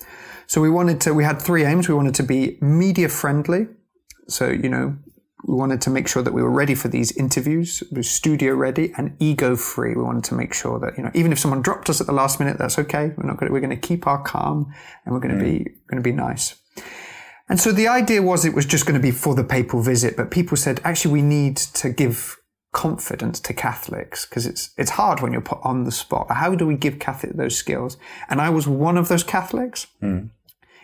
So 0.46 0.60
we 0.60 0.70
wanted 0.70 1.00
to, 1.02 1.12
we 1.12 1.24
had 1.24 1.42
three 1.42 1.64
aims. 1.64 1.88
We 1.88 1.94
wanted 1.94 2.14
to 2.14 2.22
be 2.22 2.58
media 2.60 3.08
friendly. 3.08 3.66
So, 4.28 4.48
you 4.48 4.68
know, 4.68 4.96
we 5.44 5.54
wanted 5.54 5.80
to 5.82 5.90
make 5.90 6.08
sure 6.08 6.22
that 6.22 6.32
we 6.32 6.42
were 6.42 6.50
ready 6.50 6.74
for 6.74 6.88
these 6.88 7.12
interviews, 7.12 7.82
we 7.90 7.98
were 7.98 8.02
studio 8.02 8.54
ready 8.54 8.92
and 8.96 9.16
ego 9.18 9.54
free. 9.54 9.94
We 9.94 10.02
wanted 10.02 10.24
to 10.24 10.34
make 10.34 10.54
sure 10.54 10.78
that, 10.80 10.96
you 10.96 11.04
know, 11.04 11.10
even 11.14 11.30
if 11.30 11.38
someone 11.38 11.62
dropped 11.62 11.90
us 11.90 12.00
at 12.00 12.06
the 12.06 12.12
last 12.12 12.40
minute, 12.40 12.58
that's 12.58 12.78
okay. 12.78 13.12
We're 13.16 13.26
not 13.26 13.36
going 13.36 13.48
to, 13.48 13.52
we're 13.52 13.60
going 13.60 13.70
to 13.70 13.76
keep 13.76 14.06
our 14.06 14.22
calm 14.22 14.72
and 15.04 15.14
we're 15.14 15.20
going 15.20 15.38
to 15.38 15.44
be, 15.44 15.58
mm. 15.58 15.86
going 15.88 16.02
to 16.02 16.08
be 16.08 16.12
nice. 16.12 16.56
And 17.48 17.60
so 17.60 17.70
the 17.70 17.86
idea 17.86 18.22
was 18.22 18.44
it 18.44 18.54
was 18.54 18.66
just 18.66 18.86
going 18.86 18.98
to 18.98 19.02
be 19.02 19.12
for 19.12 19.34
the 19.34 19.44
papal 19.44 19.82
visit, 19.82 20.16
but 20.16 20.30
people 20.30 20.56
said, 20.56 20.80
actually, 20.82 21.12
we 21.12 21.22
need 21.22 21.56
to 21.56 21.90
give 21.90 22.38
confidence 22.72 23.38
to 23.40 23.54
Catholics 23.54 24.26
because 24.26 24.46
it's, 24.46 24.70
it's 24.76 24.90
hard 24.90 25.20
when 25.20 25.32
you're 25.32 25.40
put 25.40 25.60
on 25.62 25.84
the 25.84 25.92
spot. 25.92 26.26
How 26.30 26.54
do 26.54 26.66
we 26.66 26.76
give 26.76 26.98
Catholic 26.98 27.34
those 27.36 27.56
skills? 27.56 27.98
And 28.28 28.40
I 28.40 28.50
was 28.50 28.66
one 28.66 28.96
of 28.96 29.08
those 29.08 29.22
Catholics. 29.22 29.86
Mm. 30.02 30.30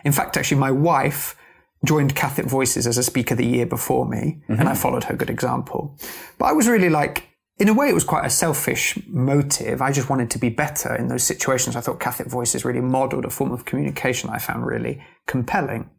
In 0.04 0.12
fact, 0.12 0.36
actually, 0.36 0.58
my 0.58 0.70
wife 0.70 1.36
joined 1.84 2.14
Catholic 2.14 2.46
Voices 2.46 2.86
as 2.86 2.98
a 2.98 3.02
speaker 3.02 3.34
the 3.34 3.46
year 3.46 3.66
before 3.66 4.06
me, 4.06 4.42
and 4.48 4.68
I 4.68 4.74
followed 4.74 5.04
her 5.04 5.16
good 5.16 5.30
example. 5.30 5.96
But 6.38 6.46
I 6.46 6.52
was 6.52 6.68
really 6.68 6.88
like, 6.88 7.28
in 7.58 7.68
a 7.68 7.74
way, 7.74 7.88
it 7.88 7.94
was 7.94 8.04
quite 8.04 8.24
a 8.24 8.30
selfish 8.30 8.98
motive. 9.06 9.82
I 9.82 9.92
just 9.92 10.08
wanted 10.08 10.30
to 10.30 10.38
be 10.38 10.48
better 10.48 10.94
in 10.94 11.08
those 11.08 11.22
situations. 11.22 11.76
I 11.76 11.80
thought 11.80 12.00
Catholic 12.00 12.28
Voices 12.28 12.64
really 12.64 12.80
modeled 12.80 13.24
a 13.24 13.30
form 13.30 13.52
of 13.52 13.64
communication 13.64 14.30
I 14.30 14.38
found 14.38 14.66
really 14.66 15.02
compelling. 15.26 15.90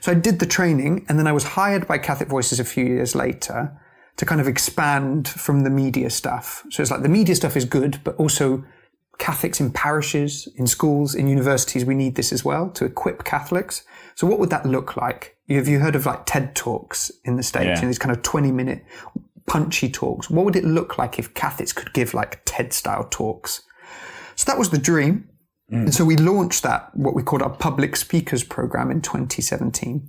So 0.00 0.12
I 0.12 0.14
did 0.14 0.38
the 0.38 0.46
training, 0.46 1.06
and 1.08 1.18
then 1.18 1.26
I 1.26 1.32
was 1.32 1.44
hired 1.44 1.86
by 1.86 1.98
Catholic 1.98 2.28
Voices 2.28 2.60
a 2.60 2.64
few 2.64 2.84
years 2.84 3.14
later 3.14 3.78
to 4.16 4.26
kind 4.26 4.40
of 4.40 4.48
expand 4.48 5.28
from 5.28 5.62
the 5.62 5.70
media 5.70 6.10
stuff. 6.10 6.64
So 6.70 6.82
it's 6.82 6.90
like 6.90 7.02
the 7.02 7.08
media 7.08 7.34
stuff 7.34 7.56
is 7.56 7.64
good, 7.64 8.00
but 8.04 8.16
also 8.16 8.64
Catholics 9.18 9.60
in 9.60 9.70
parishes, 9.70 10.48
in 10.56 10.66
schools, 10.66 11.14
in 11.14 11.28
universities, 11.28 11.84
we 11.84 11.94
need 11.94 12.16
this 12.16 12.32
as 12.32 12.44
well 12.44 12.70
to 12.70 12.84
equip 12.84 13.24
Catholics. 13.24 13.84
So 14.20 14.26
what 14.26 14.38
would 14.38 14.50
that 14.50 14.66
look 14.66 14.98
like? 14.98 15.38
Have 15.48 15.66
you 15.66 15.78
heard 15.78 15.96
of 15.96 16.04
like 16.04 16.26
TED 16.26 16.54
Talks 16.54 17.10
in 17.24 17.36
the 17.36 17.42
States? 17.42 17.64
Yeah. 17.64 17.76
You 17.76 17.80
know, 17.80 17.86
these 17.86 17.98
kind 17.98 18.14
of 18.14 18.20
20 18.20 18.52
minute 18.52 18.84
punchy 19.46 19.88
talks. 19.88 20.28
What 20.28 20.44
would 20.44 20.56
it 20.56 20.64
look 20.64 20.98
like 20.98 21.18
if 21.18 21.32
Catholics 21.32 21.72
could 21.72 21.94
give 21.94 22.12
like 22.12 22.42
TED 22.44 22.74
style 22.74 23.08
talks? 23.10 23.62
So 24.36 24.44
that 24.44 24.58
was 24.58 24.68
the 24.68 24.76
dream. 24.76 25.30
Mm. 25.72 25.84
And 25.84 25.94
so 25.94 26.04
we 26.04 26.18
launched 26.18 26.62
that, 26.64 26.94
what 26.94 27.14
we 27.14 27.22
called 27.22 27.40
our 27.40 27.48
public 27.48 27.96
speakers 27.96 28.44
program 28.44 28.90
in 28.90 29.00
2017. 29.00 30.06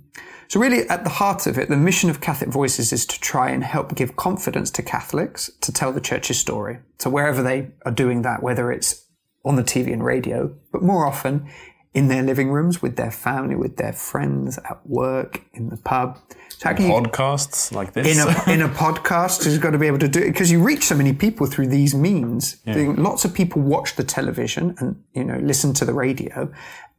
So 0.48 0.60
really 0.60 0.86
at 0.90 1.04
the 1.04 1.10
heart 1.10 1.46
of 1.46 1.56
it, 1.56 1.70
the 1.70 1.78
mission 1.78 2.10
of 2.10 2.20
Catholic 2.20 2.50
Voices 2.50 2.92
is 2.92 3.06
to 3.06 3.18
try 3.18 3.48
and 3.48 3.64
help 3.64 3.94
give 3.94 4.16
confidence 4.16 4.70
to 4.72 4.82
Catholics 4.82 5.50
to 5.62 5.72
tell 5.72 5.90
the 5.90 6.02
church's 6.02 6.38
story. 6.38 6.80
So 6.98 7.08
wherever 7.08 7.42
they 7.42 7.70
are 7.86 7.92
doing 7.92 8.20
that, 8.22 8.42
whether 8.42 8.70
it's 8.70 9.06
on 9.42 9.56
the 9.56 9.64
TV 9.64 9.90
and 9.90 10.04
radio, 10.04 10.54
but 10.70 10.82
more 10.82 11.06
often 11.06 11.48
in 11.94 12.08
their 12.08 12.22
living 12.22 12.50
rooms 12.50 12.80
with 12.80 12.96
their 12.96 13.10
family, 13.10 13.54
with 13.54 13.76
their 13.76 13.92
friends, 13.92 14.58
at 14.58 14.86
work, 14.86 15.42
in 15.52 15.68
the 15.68 15.76
pub. 15.76 16.18
So 16.48 16.68
how 16.68 16.74
can 16.74 16.86
you 16.86 16.92
Podcasts 16.92 17.72
like 17.72 17.92
this. 17.92 18.06
in 18.06 18.18
a 18.18 18.52
in 18.52 18.62
a 18.62 18.68
podcast 18.68 19.44
has 19.44 19.58
got 19.58 19.70
to 19.70 19.78
be 19.78 19.86
able 19.86 19.98
to 19.98 20.08
do 20.08 20.20
it 20.20 20.32
because 20.32 20.50
you 20.50 20.62
reach 20.62 20.84
so 20.84 20.94
many 20.94 21.12
people 21.12 21.46
through 21.46 21.66
these 21.66 21.94
means. 21.94 22.56
Lots 22.66 23.24
of 23.24 23.34
people 23.34 23.62
watch 23.62 23.96
the 23.96 24.04
television 24.04 24.74
and 24.78 25.02
you 25.12 25.24
know 25.24 25.38
listen 25.38 25.74
to 25.74 25.84
the 25.84 25.92
radio, 25.92 26.50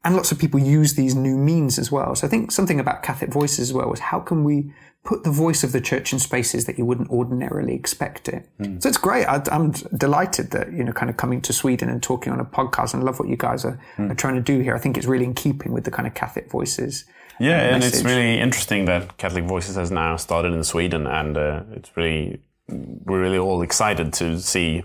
and 0.05 0.15
lots 0.15 0.31
of 0.31 0.39
people 0.39 0.60
use 0.60 0.95
these 0.95 1.15
new 1.15 1.38
means 1.38 1.79
as 1.79 1.91
well. 1.91 2.15
So 2.15 2.27
I 2.27 2.29
think 2.29 2.51
something 2.51 2.79
about 2.79 3.03
Catholic 3.03 3.31
Voices 3.31 3.69
as 3.69 3.74
well 3.74 3.89
was 3.89 4.00
how 4.00 4.19
can 4.19 4.43
we 4.43 4.74
put 5.03 5.24
the 5.24 5.31
voice 5.31 5.63
of 5.63 5.74
the 5.74 5.81
church 5.81 6.13
in 6.13 6.19
spaces 6.19 6.65
that 6.65 6.77
you 6.77 6.86
wouldn't 6.86 7.10
ordinarily 7.10 7.74
expect 7.74 8.29
it. 8.29 8.48
Mm. 8.60 8.81
So 8.81 8.88
it's 8.88 8.98
great. 8.98 9.25
I, 9.25 9.41
am 9.51 9.72
delighted 9.72 10.51
that, 10.51 10.72
you 10.72 10.83
know, 10.83 10.93
kind 10.93 11.10
of 11.10 11.17
coming 11.17 11.41
to 11.41 11.53
Sweden 11.53 11.89
and 11.89 12.01
talking 12.01 12.31
on 12.31 12.39
a 12.39 12.45
podcast 12.45 12.93
and 12.93 13.03
I 13.03 13.05
love 13.05 13.19
what 13.19 13.27
you 13.27 13.36
guys 13.36 13.65
are, 13.65 13.79
mm. 13.98 14.10
are, 14.10 14.15
trying 14.15 14.36
to 14.36 14.41
do 14.41 14.60
here. 14.60 14.75
I 14.75 14.79
think 14.79 14.98
it's 14.98 15.05
really 15.05 15.25
in 15.25 15.33
keeping 15.33 15.74
with 15.74 15.83
the 15.83 15.91
kind 15.91 16.07
of 16.07 16.13
Catholic 16.13 16.50
Voices. 16.50 17.03
Yeah, 17.39 17.57
uh, 17.57 17.75
and 17.75 17.83
it's 17.83 18.03
really 18.03 18.39
interesting 18.39 18.86
that 18.86 19.17
Catholic 19.17 19.43
Voices 19.43 19.75
has 19.75 19.91
now 19.91 20.15
started 20.15 20.53
in 20.53 20.63
Sweden 20.63 21.05
and 21.05 21.38
uh, 21.38 21.63
it's 21.72 21.95
really, 21.98 22.41
we're 22.69 23.22
really 23.22 23.38
all 23.38 23.62
excited 23.62 24.13
to 24.13 24.39
see 24.39 24.83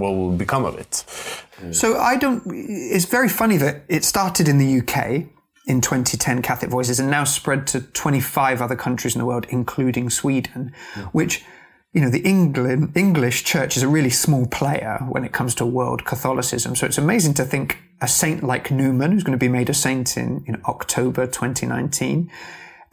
what 0.00 0.10
will 0.10 0.32
become 0.32 0.64
of 0.64 0.76
it. 0.78 1.04
So 1.72 1.98
I 1.98 2.16
don't. 2.16 2.42
It's 2.46 3.04
very 3.04 3.28
funny 3.28 3.56
that 3.58 3.82
it 3.88 4.04
started 4.04 4.48
in 4.48 4.58
the 4.58 4.80
UK 4.80 5.26
in 5.66 5.80
2010, 5.80 6.42
Catholic 6.42 6.70
Voices, 6.70 6.98
and 6.98 7.10
now 7.10 7.24
spread 7.24 7.66
to 7.68 7.82
25 7.82 8.62
other 8.62 8.76
countries 8.76 9.14
in 9.14 9.18
the 9.18 9.26
world, 9.26 9.46
including 9.50 10.10
Sweden, 10.10 10.72
yeah. 10.96 11.04
which. 11.12 11.44
You 11.92 12.00
know, 12.00 12.08
the 12.08 12.20
England, 12.20 12.92
English 12.94 13.42
church 13.42 13.76
is 13.76 13.82
a 13.82 13.88
really 13.88 14.10
small 14.10 14.46
player 14.46 15.04
when 15.08 15.24
it 15.24 15.32
comes 15.32 15.56
to 15.56 15.66
world 15.66 16.04
Catholicism. 16.04 16.76
So 16.76 16.86
it's 16.86 16.98
amazing 16.98 17.34
to 17.34 17.44
think 17.44 17.78
a 18.00 18.06
saint 18.06 18.44
like 18.44 18.70
Newman, 18.70 19.10
who's 19.10 19.24
going 19.24 19.36
to 19.36 19.44
be 19.44 19.48
made 19.48 19.68
a 19.68 19.74
saint 19.74 20.16
in, 20.16 20.44
in 20.46 20.62
October 20.66 21.26
2019, 21.26 22.30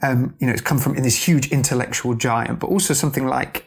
um, 0.02 0.34
you 0.38 0.46
know, 0.46 0.52
it's 0.52 0.62
come 0.62 0.78
from 0.78 0.96
in 0.96 1.02
this 1.02 1.28
huge 1.28 1.50
intellectual 1.50 2.14
giant, 2.14 2.60
but 2.60 2.68
also 2.68 2.94
something 2.94 3.26
like 3.26 3.66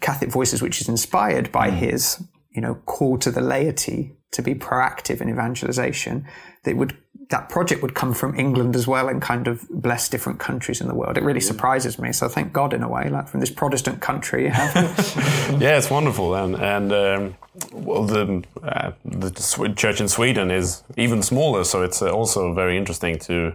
Catholic 0.00 0.30
Voices, 0.30 0.62
which 0.62 0.80
is 0.80 0.88
inspired 0.88 1.50
by 1.50 1.70
mm. 1.70 1.74
his 1.74 2.22
you 2.52 2.60
know, 2.60 2.74
call 2.86 3.18
to 3.18 3.30
the 3.30 3.40
laity 3.40 4.12
to 4.32 4.42
be 4.42 4.54
proactive 4.54 5.20
in 5.20 5.28
evangelization, 5.28 6.26
that 6.64 6.76
would 6.76 6.96
that 7.32 7.48
project 7.48 7.80
would 7.80 7.94
come 7.94 8.12
from 8.12 8.38
England 8.38 8.76
as 8.76 8.86
well 8.86 9.08
and 9.08 9.22
kind 9.22 9.48
of 9.48 9.66
bless 9.70 10.08
different 10.08 10.38
countries 10.38 10.82
in 10.82 10.86
the 10.86 10.94
world. 10.94 11.16
It 11.16 11.24
really 11.24 11.40
surprises 11.40 11.98
me. 11.98 12.12
So 12.12 12.28
thank 12.28 12.52
God 12.52 12.74
in 12.74 12.82
a 12.82 12.88
way, 12.88 13.08
like 13.08 13.26
from 13.26 13.40
this 13.40 13.50
Protestant 13.50 14.02
country. 14.02 14.44
yeah, 14.46 15.78
it's 15.78 15.90
wonderful, 15.90 16.34
and 16.34 16.54
and 16.56 16.92
um, 16.92 17.36
well, 17.72 18.04
the 18.04 18.44
uh, 18.62 18.92
the 19.04 19.74
church 19.76 20.00
in 20.00 20.08
Sweden 20.08 20.50
is 20.50 20.82
even 20.96 21.22
smaller, 21.22 21.64
so 21.64 21.82
it's 21.82 22.02
uh, 22.02 22.10
also 22.10 22.52
very 22.52 22.76
interesting 22.76 23.18
to 23.20 23.54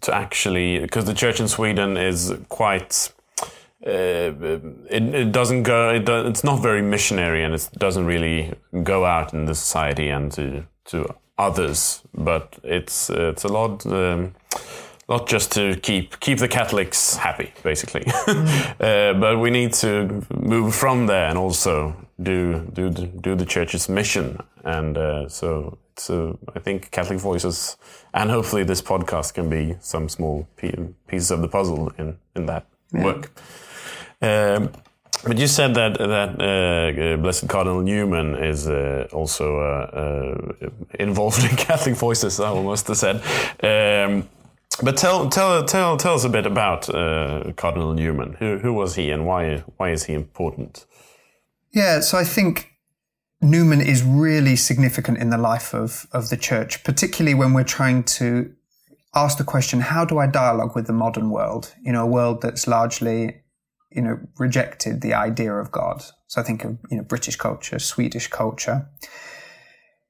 to 0.00 0.14
actually 0.14 0.80
because 0.80 1.04
the 1.04 1.14
church 1.14 1.40
in 1.40 1.48
Sweden 1.48 1.96
is 1.96 2.32
quite 2.48 3.12
uh, 3.86 4.32
it, 4.90 5.14
it 5.14 5.32
doesn't 5.32 5.62
go. 5.62 5.90
It 5.90 6.04
do, 6.04 6.26
it's 6.26 6.44
not 6.44 6.62
very 6.62 6.82
missionary, 6.82 7.42
and 7.44 7.54
it 7.54 7.68
doesn't 7.78 8.04
really 8.04 8.52
go 8.82 9.04
out 9.04 9.32
in 9.32 9.46
the 9.46 9.54
society 9.54 10.08
and 10.08 10.30
to 10.32 10.64
to 10.86 11.14
others. 11.38 12.02
But 12.14 12.58
it's 12.62 13.08
it's 13.10 13.44
a 13.44 13.48
lot. 13.48 13.86
Um, 13.86 14.34
not 15.08 15.26
just 15.26 15.50
to 15.52 15.74
keep 15.76 16.20
keep 16.20 16.38
the 16.38 16.48
Catholics 16.48 17.16
happy, 17.16 17.52
basically. 17.62 18.04
Uh, 18.80 19.12
but 19.12 19.38
we 19.38 19.50
need 19.50 19.74
to 19.74 20.22
move 20.34 20.74
from 20.74 21.06
there 21.06 21.28
and 21.28 21.36
also 21.36 21.94
do 22.22 22.60
do 22.72 22.90
do 22.90 23.34
the 23.34 23.44
church's 23.44 23.88
mission. 23.88 24.38
And 24.64 24.96
uh, 24.96 25.28
so 25.28 25.78
uh, 26.08 26.32
I 26.56 26.60
think 26.60 26.90
Catholic 26.90 27.18
Voices 27.18 27.76
and 28.14 28.30
hopefully 28.30 28.64
this 28.64 28.82
podcast 28.82 29.34
can 29.34 29.50
be 29.50 29.76
some 29.80 30.08
small 30.08 30.48
pieces 30.56 31.30
of 31.30 31.42
the 31.42 31.48
puzzle 31.48 31.92
in 31.98 32.16
in 32.34 32.46
that 32.46 32.64
yeah. 32.92 33.04
work. 33.04 33.30
Um, 34.22 34.70
but 35.24 35.38
you 35.38 35.46
said 35.46 35.74
that 35.74 35.98
that 35.98 36.30
uh, 36.40 37.16
Blessed 37.18 37.48
Cardinal 37.48 37.82
Newman 37.82 38.36
is 38.36 38.68
uh, 38.68 39.06
also 39.12 39.58
uh, 39.58 40.60
uh 40.62 40.68
involved 40.98 41.44
in 41.50 41.56
Catholic 41.56 41.96
Voices. 41.96 42.40
I 42.40 42.48
almost 42.48 42.94
said. 42.94 43.16
Um, 43.62 44.28
but 44.82 44.96
tell 44.96 45.28
tell 45.28 45.62
tell 45.64 45.96
tell 45.96 46.14
us 46.14 46.24
a 46.24 46.28
bit 46.28 46.46
about 46.46 46.88
uh, 46.88 47.52
Cardinal 47.56 47.92
Newman. 47.92 48.34
Who 48.38 48.58
who 48.58 48.72
was 48.72 48.94
he, 48.94 49.10
and 49.10 49.26
why 49.26 49.62
why 49.76 49.90
is 49.90 50.04
he 50.04 50.14
important? 50.14 50.86
Yeah, 51.72 52.00
so 52.00 52.18
I 52.18 52.24
think 52.24 52.70
Newman 53.42 53.80
is 53.80 54.02
really 54.02 54.56
significant 54.56 55.18
in 55.18 55.30
the 55.30 55.38
life 55.38 55.74
of 55.74 56.06
of 56.12 56.30
the 56.30 56.36
church, 56.36 56.82
particularly 56.82 57.34
when 57.34 57.52
we're 57.52 57.64
trying 57.78 58.04
to 58.04 58.54
ask 59.14 59.36
the 59.36 59.44
question: 59.44 59.80
How 59.80 60.06
do 60.06 60.18
I 60.18 60.26
dialogue 60.26 60.74
with 60.74 60.86
the 60.86 60.94
modern 60.94 61.30
world? 61.30 61.74
You 61.82 61.92
know, 61.92 62.04
a 62.04 62.10
world 62.10 62.40
that's 62.40 62.66
largely 62.66 63.42
you 63.90 64.02
know, 64.02 64.18
rejected 64.38 65.00
the 65.00 65.14
idea 65.14 65.52
of 65.52 65.72
God. 65.72 66.02
So 66.26 66.40
I 66.40 66.44
think 66.44 66.64
of, 66.64 66.78
you 66.90 66.96
know, 66.96 67.02
British 67.02 67.36
culture, 67.36 67.78
Swedish 67.78 68.28
culture. 68.28 68.88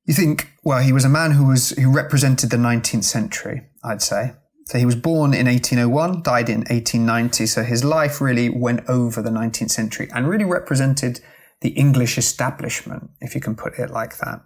You 0.05 0.15
think, 0.15 0.53
well, 0.63 0.81
he 0.81 0.93
was 0.93 1.05
a 1.05 1.09
man 1.09 1.33
who 1.33 1.47
was, 1.47 1.71
who 1.71 1.91
represented 1.91 2.51
the 2.51 2.57
19th 2.57 3.05
century, 3.05 3.63
I'd 3.85 4.03
say. 4.03 4.33
So 4.67 4.79
he 4.79 4.87
was 4.87 4.97
born 4.97 5.35
in 5.35 5.47
1801, 5.47 6.23
died 6.23 6.49
in 6.49 6.59
1890. 6.61 7.47
So 7.47 7.63
his 7.63 7.83
life 7.85 8.21
really 8.21 8.49
went 8.49 8.89
over 8.89 9.23
the 9.23 9.31
19th 9.31 9.71
century 9.71 10.09
and 10.15 10.29
really 10.29 10.45
represented 10.45 11.21
the 11.61 11.71
English 11.71 12.17
establishment, 12.17 13.11
if 13.21 13.35
you 13.35 13.41
can 13.41 13.55
put 13.55 13.79
it 13.79 13.91
like 13.91 14.19
that. 14.19 14.43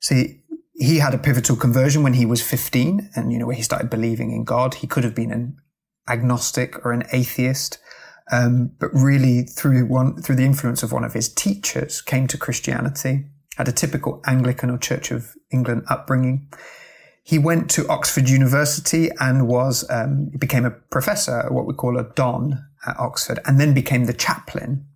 See, 0.00 0.42
he 0.74 0.98
had 0.98 1.14
a 1.14 1.18
pivotal 1.18 1.56
conversion 1.56 2.02
when 2.02 2.14
he 2.14 2.26
was 2.26 2.42
15 2.42 3.10
and, 3.14 3.32
you 3.32 3.38
know, 3.38 3.46
where 3.46 3.56
he 3.56 3.62
started 3.62 3.88
believing 3.88 4.32
in 4.32 4.44
God. 4.44 4.74
He 4.74 4.86
could 4.86 5.04
have 5.04 5.14
been 5.14 5.30
an 5.30 5.56
agnostic 6.08 6.84
or 6.84 6.92
an 6.92 7.04
atheist. 7.12 7.78
Um, 8.32 8.72
but 8.80 8.90
really 8.92 9.42
through 9.42 9.86
one, 9.86 10.20
through 10.20 10.36
the 10.36 10.44
influence 10.44 10.82
of 10.82 10.92
one 10.92 11.04
of 11.04 11.12
his 11.12 11.32
teachers 11.32 12.02
came 12.02 12.26
to 12.28 12.38
Christianity, 12.38 13.26
had 13.56 13.68
a 13.68 13.72
typical 13.72 14.20
Anglican 14.26 14.70
or 14.70 14.78
Church 14.78 15.10
of 15.10 15.34
England 15.52 15.84
upbringing. 15.88 16.48
He 17.22 17.38
went 17.38 17.70
to 17.70 17.88
Oxford 17.88 18.28
University 18.28 19.10
and 19.20 19.48
was, 19.48 19.88
um, 19.90 20.30
became 20.38 20.64
a 20.64 20.70
professor, 20.70 21.46
what 21.50 21.66
we 21.66 21.74
call 21.74 21.98
a 21.98 22.12
don 22.14 22.64
at 22.86 22.98
Oxford, 22.98 23.40
and 23.46 23.60
then 23.60 23.74
became 23.74 24.04
the 24.04 24.12
chaplain 24.12 24.86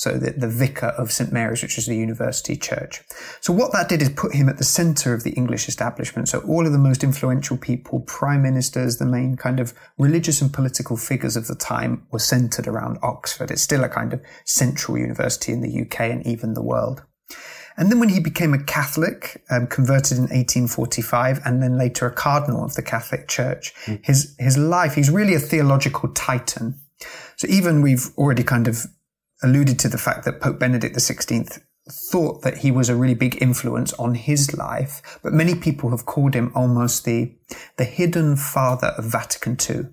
so 0.00 0.16
the, 0.16 0.30
the 0.30 0.48
vicar 0.48 0.94
of 0.96 1.12
St 1.12 1.30
Mary's, 1.30 1.60
which 1.60 1.76
is 1.76 1.84
the 1.84 1.94
university 1.94 2.56
church. 2.56 3.02
So 3.42 3.52
what 3.52 3.70
that 3.72 3.90
did 3.90 4.00
is 4.00 4.08
put 4.08 4.34
him 4.34 4.48
at 4.48 4.56
the 4.56 4.64
center 4.64 5.12
of 5.12 5.24
the 5.24 5.32
English 5.32 5.68
establishment. 5.68 6.30
So 6.30 6.40
all 6.48 6.64
of 6.64 6.72
the 6.72 6.78
most 6.78 7.04
influential 7.04 7.58
people, 7.58 8.00
prime 8.00 8.40
ministers, 8.40 8.96
the 8.96 9.04
main 9.04 9.36
kind 9.36 9.60
of 9.60 9.74
religious 9.98 10.40
and 10.40 10.50
political 10.50 10.96
figures 10.96 11.36
of 11.36 11.48
the 11.48 11.54
time 11.54 12.06
were 12.12 12.18
centered 12.18 12.66
around 12.66 12.96
Oxford. 13.02 13.50
It's 13.50 13.60
still 13.60 13.84
a 13.84 13.90
kind 13.90 14.14
of 14.14 14.22
central 14.46 14.96
university 14.96 15.52
in 15.52 15.60
the 15.60 15.82
UK 15.82 16.00
and 16.00 16.26
even 16.26 16.54
the 16.54 16.62
world. 16.62 17.02
And 17.76 17.92
then 17.92 18.00
when 18.00 18.08
he 18.08 18.20
became 18.20 18.54
a 18.54 18.64
Catholic, 18.64 19.44
um, 19.50 19.66
converted 19.66 20.16
in 20.16 20.22
1845, 20.22 21.42
and 21.44 21.62
then 21.62 21.76
later 21.76 22.06
a 22.06 22.10
cardinal 22.10 22.64
of 22.64 22.72
the 22.72 22.82
Catholic 22.82 23.28
Church, 23.28 23.74
mm. 23.84 24.02
his, 24.02 24.34
his 24.38 24.56
life, 24.56 24.94
he's 24.94 25.10
really 25.10 25.34
a 25.34 25.38
theological 25.38 26.08
titan. 26.14 26.80
So 27.36 27.46
even 27.48 27.82
we've 27.82 28.08
already 28.16 28.44
kind 28.44 28.66
of 28.66 28.86
alluded 29.42 29.78
to 29.80 29.88
the 29.88 29.98
fact 29.98 30.24
that 30.24 30.40
Pope 30.40 30.58
Benedict 30.58 30.96
XVI 30.96 31.60
thought 31.88 32.42
that 32.42 32.58
he 32.58 32.70
was 32.70 32.88
a 32.88 32.94
really 32.94 33.14
big 33.14 33.40
influence 33.42 33.92
on 33.94 34.14
his 34.14 34.56
life, 34.56 35.18
but 35.22 35.32
many 35.32 35.54
people 35.54 35.90
have 35.90 36.06
called 36.06 36.34
him 36.34 36.52
almost 36.54 37.04
the, 37.04 37.34
the 37.76 37.84
hidden 37.84 38.36
father 38.36 38.88
of 38.98 39.04
Vatican 39.04 39.56
II. 39.68 39.86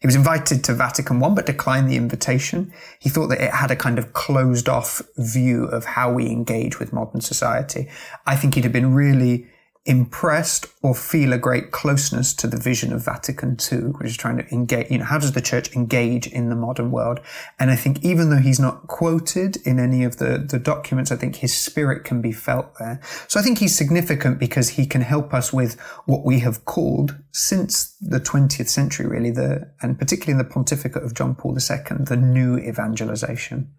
He 0.00 0.08
was 0.08 0.16
invited 0.16 0.64
to 0.64 0.74
Vatican 0.74 1.22
I, 1.22 1.28
but 1.28 1.46
declined 1.46 1.88
the 1.88 1.96
invitation. 1.96 2.72
He 2.98 3.08
thought 3.08 3.28
that 3.28 3.40
it 3.40 3.52
had 3.52 3.70
a 3.70 3.76
kind 3.76 4.00
of 4.00 4.12
closed 4.14 4.68
off 4.68 5.00
view 5.16 5.66
of 5.66 5.84
how 5.84 6.12
we 6.12 6.26
engage 6.26 6.80
with 6.80 6.92
modern 6.92 7.20
society. 7.20 7.88
I 8.26 8.34
think 8.34 8.54
he'd 8.54 8.64
have 8.64 8.72
been 8.72 8.94
really 8.94 9.46
impressed 9.84 10.66
or 10.82 10.94
feel 10.94 11.32
a 11.32 11.38
great 11.38 11.72
closeness 11.72 12.32
to 12.32 12.46
the 12.46 12.56
vision 12.56 12.92
of 12.92 13.04
Vatican 13.04 13.56
II, 13.60 13.78
which 13.78 14.10
is 14.10 14.16
trying 14.16 14.36
to 14.36 14.48
engage, 14.52 14.88
you 14.90 14.98
know, 14.98 15.04
how 15.04 15.18
does 15.18 15.32
the 15.32 15.40
church 15.40 15.74
engage 15.74 16.28
in 16.28 16.50
the 16.50 16.54
modern 16.54 16.92
world? 16.92 17.18
And 17.58 17.68
I 17.68 17.74
think 17.74 18.04
even 18.04 18.30
though 18.30 18.38
he's 18.38 18.60
not 18.60 18.86
quoted 18.86 19.56
in 19.66 19.80
any 19.80 20.04
of 20.04 20.18
the, 20.18 20.38
the 20.38 20.60
documents, 20.60 21.10
I 21.10 21.16
think 21.16 21.36
his 21.36 21.52
spirit 21.52 22.04
can 22.04 22.20
be 22.22 22.30
felt 22.30 22.78
there. 22.78 23.00
So 23.26 23.40
I 23.40 23.42
think 23.42 23.58
he's 23.58 23.76
significant 23.76 24.38
because 24.38 24.70
he 24.70 24.86
can 24.86 25.00
help 25.00 25.34
us 25.34 25.52
with 25.52 25.80
what 26.06 26.24
we 26.24 26.38
have 26.40 26.64
called 26.64 27.18
since 27.32 27.96
the 28.00 28.20
20th 28.20 28.68
century, 28.68 29.06
really, 29.06 29.32
the, 29.32 29.72
and 29.82 29.98
particularly 29.98 30.32
in 30.32 30.38
the 30.38 30.52
pontificate 30.52 31.02
of 31.02 31.14
John 31.14 31.34
Paul 31.34 31.58
II, 31.58 32.04
the 32.04 32.16
new 32.16 32.56
evangelization. 32.56 33.72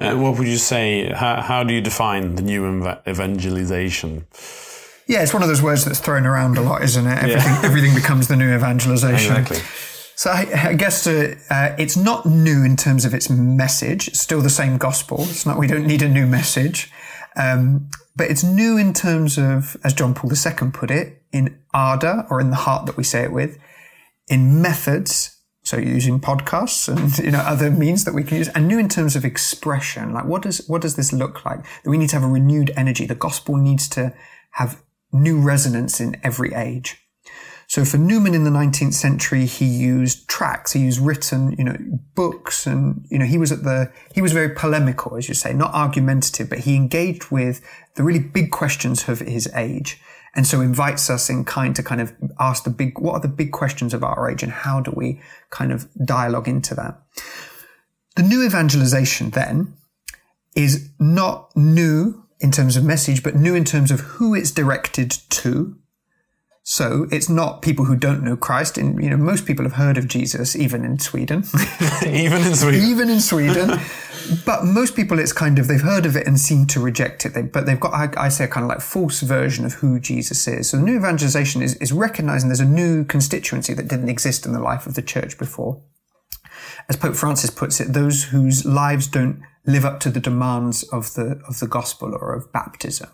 Uh, 0.00 0.14
what 0.14 0.38
would 0.38 0.46
you 0.46 0.58
say? 0.58 1.10
How, 1.12 1.42
how 1.42 1.64
do 1.64 1.74
you 1.74 1.80
define 1.80 2.36
the 2.36 2.42
new 2.42 2.88
evangelization? 3.08 4.26
Yeah, 5.08 5.22
it's 5.22 5.32
one 5.32 5.42
of 5.42 5.48
those 5.48 5.62
words 5.62 5.86
that's 5.86 6.00
thrown 6.00 6.26
around 6.26 6.58
a 6.58 6.60
lot, 6.60 6.82
isn't 6.82 7.06
it? 7.06 7.16
Everything, 7.16 7.52
yeah. 7.54 7.62
everything 7.64 7.94
becomes 7.94 8.28
the 8.28 8.36
new 8.36 8.54
evangelization. 8.54 9.36
Exactly. 9.36 9.58
So 10.14 10.30
I, 10.30 10.70
I 10.70 10.74
guess 10.74 11.06
uh, 11.06 11.34
uh, 11.48 11.74
it's 11.78 11.96
not 11.96 12.26
new 12.26 12.62
in 12.62 12.76
terms 12.76 13.04
of 13.06 13.14
its 13.14 13.30
message. 13.30 14.08
It's 14.08 14.20
still 14.20 14.42
the 14.42 14.50
same 14.50 14.76
gospel. 14.76 15.22
It's 15.22 15.46
not, 15.46 15.58
we 15.58 15.66
don't 15.66 15.86
need 15.86 16.02
a 16.02 16.08
new 16.08 16.26
message. 16.26 16.92
Um, 17.36 17.88
but 18.16 18.30
it's 18.30 18.44
new 18.44 18.76
in 18.76 18.92
terms 18.92 19.38
of, 19.38 19.78
as 19.82 19.94
John 19.94 20.12
Paul 20.12 20.30
II 20.30 20.70
put 20.72 20.90
it, 20.90 21.22
in 21.32 21.58
ardor 21.72 22.26
or 22.30 22.40
in 22.40 22.50
the 22.50 22.56
heart 22.56 22.84
that 22.86 22.96
we 22.96 23.04
say 23.04 23.22
it 23.22 23.32
with, 23.32 23.58
in 24.26 24.60
methods, 24.60 25.36
so 25.62 25.76
using 25.76 26.18
podcasts 26.20 26.88
and 26.88 27.16
you 27.24 27.30
know 27.30 27.40
other 27.40 27.70
means 27.70 28.04
that 28.04 28.14
we 28.14 28.24
can 28.24 28.38
use, 28.38 28.48
and 28.48 28.66
new 28.66 28.78
in 28.78 28.88
terms 28.88 29.16
of 29.16 29.24
expression. 29.24 30.12
Like 30.12 30.24
what 30.24 30.42
does 30.42 30.66
what 30.66 30.82
does 30.82 30.96
this 30.96 31.12
look 31.12 31.44
like? 31.44 31.62
That 31.84 31.90
we 31.90 31.98
need 31.98 32.08
to 32.10 32.16
have 32.16 32.24
a 32.24 32.32
renewed 32.32 32.72
energy. 32.76 33.06
The 33.06 33.14
gospel 33.14 33.56
needs 33.56 33.88
to 33.90 34.14
have 34.52 34.82
new 35.12 35.40
resonance 35.40 36.00
in 36.00 36.20
every 36.22 36.54
age. 36.54 36.98
So 37.68 37.84
for 37.84 37.98
Newman 37.98 38.34
in 38.34 38.44
the 38.44 38.50
19th 38.50 38.94
century, 38.94 39.44
he 39.44 39.66
used 39.66 40.26
tracts, 40.26 40.72
he 40.72 40.80
used 40.80 41.00
written, 41.00 41.54
you 41.58 41.64
know, 41.64 41.76
books 42.14 42.66
and, 42.66 43.04
you 43.10 43.18
know, 43.18 43.26
he 43.26 43.36
was 43.36 43.52
at 43.52 43.62
the, 43.62 43.92
he 44.14 44.22
was 44.22 44.32
very 44.32 44.48
polemical, 44.48 45.16
as 45.16 45.28
you 45.28 45.34
say, 45.34 45.52
not 45.52 45.74
argumentative, 45.74 46.48
but 46.48 46.60
he 46.60 46.74
engaged 46.74 47.30
with 47.30 47.60
the 47.94 48.02
really 48.02 48.20
big 48.20 48.50
questions 48.50 49.06
of 49.06 49.18
his 49.18 49.46
age. 49.54 50.00
And 50.34 50.46
so 50.46 50.62
invites 50.62 51.10
us 51.10 51.28
in 51.28 51.44
kind 51.44 51.76
to 51.76 51.82
kind 51.82 52.00
of 52.00 52.14
ask 52.40 52.64
the 52.64 52.70
big, 52.70 52.98
what 52.98 53.12
are 53.12 53.20
the 53.20 53.28
big 53.28 53.52
questions 53.52 53.92
of 53.92 54.02
our 54.02 54.30
age 54.30 54.42
and 54.42 54.52
how 54.52 54.80
do 54.80 54.90
we 54.96 55.20
kind 55.50 55.70
of 55.70 55.88
dialogue 56.06 56.48
into 56.48 56.74
that? 56.74 57.02
The 58.16 58.22
new 58.22 58.46
evangelization 58.46 59.30
then 59.30 59.74
is 60.56 60.88
not 60.98 61.54
new 61.54 62.24
in 62.40 62.50
terms 62.50 62.76
of 62.76 62.84
message, 62.84 63.22
but 63.22 63.34
new 63.34 63.54
in 63.54 63.64
terms 63.64 63.90
of 63.90 64.00
who 64.00 64.34
it's 64.34 64.50
directed 64.50 65.10
to. 65.10 65.76
So 66.62 67.06
it's 67.10 67.30
not 67.30 67.62
people 67.62 67.86
who 67.86 67.96
don't 67.96 68.22
know 68.22 68.36
Christ. 68.36 68.76
And, 68.76 69.02
you 69.02 69.08
know, 69.08 69.16
most 69.16 69.46
people 69.46 69.64
have 69.64 69.74
heard 69.74 69.96
of 69.96 70.06
Jesus, 70.06 70.54
even 70.54 70.84
in 70.84 70.98
Sweden. 70.98 71.44
Even 72.06 72.42
in 72.42 72.54
Sweden. 72.54 72.84
even 72.84 73.08
in 73.08 73.20
Sweden. 73.20 73.80
but 74.44 74.64
most 74.64 74.94
people, 74.94 75.18
it's 75.18 75.32
kind 75.32 75.58
of, 75.58 75.66
they've 75.66 75.80
heard 75.80 76.04
of 76.04 76.14
it 76.14 76.26
and 76.26 76.38
seem 76.38 76.66
to 76.66 76.78
reject 76.80 77.24
it. 77.24 77.30
They, 77.30 77.40
but 77.40 77.64
they've 77.64 77.80
got, 77.80 77.94
I, 77.94 78.26
I 78.26 78.28
say, 78.28 78.44
a 78.44 78.48
kind 78.48 78.64
of 78.64 78.68
like 78.68 78.82
false 78.82 79.22
version 79.22 79.64
of 79.64 79.74
who 79.74 79.98
Jesus 79.98 80.46
is. 80.46 80.68
So 80.68 80.76
the 80.76 80.82
new 80.82 80.96
evangelization 80.96 81.62
is, 81.62 81.74
is 81.76 81.90
recognizing 81.90 82.50
there's 82.50 82.60
a 82.60 82.66
new 82.66 83.02
constituency 83.04 83.72
that 83.72 83.88
didn't 83.88 84.10
exist 84.10 84.44
in 84.44 84.52
the 84.52 84.60
life 84.60 84.86
of 84.86 84.92
the 84.92 85.02
church 85.02 85.38
before. 85.38 85.80
As 86.88 86.96
Pope 86.96 87.16
Francis 87.16 87.50
puts 87.50 87.80
it, 87.80 87.92
those 87.92 88.24
whose 88.24 88.64
lives 88.64 89.06
don't 89.06 89.42
live 89.66 89.84
up 89.84 90.00
to 90.00 90.10
the 90.10 90.20
demands 90.20 90.82
of 90.84 91.12
the, 91.14 91.40
of 91.46 91.60
the 91.60 91.66
gospel 91.66 92.16
or 92.18 92.34
of 92.34 92.50
baptism. 92.52 93.10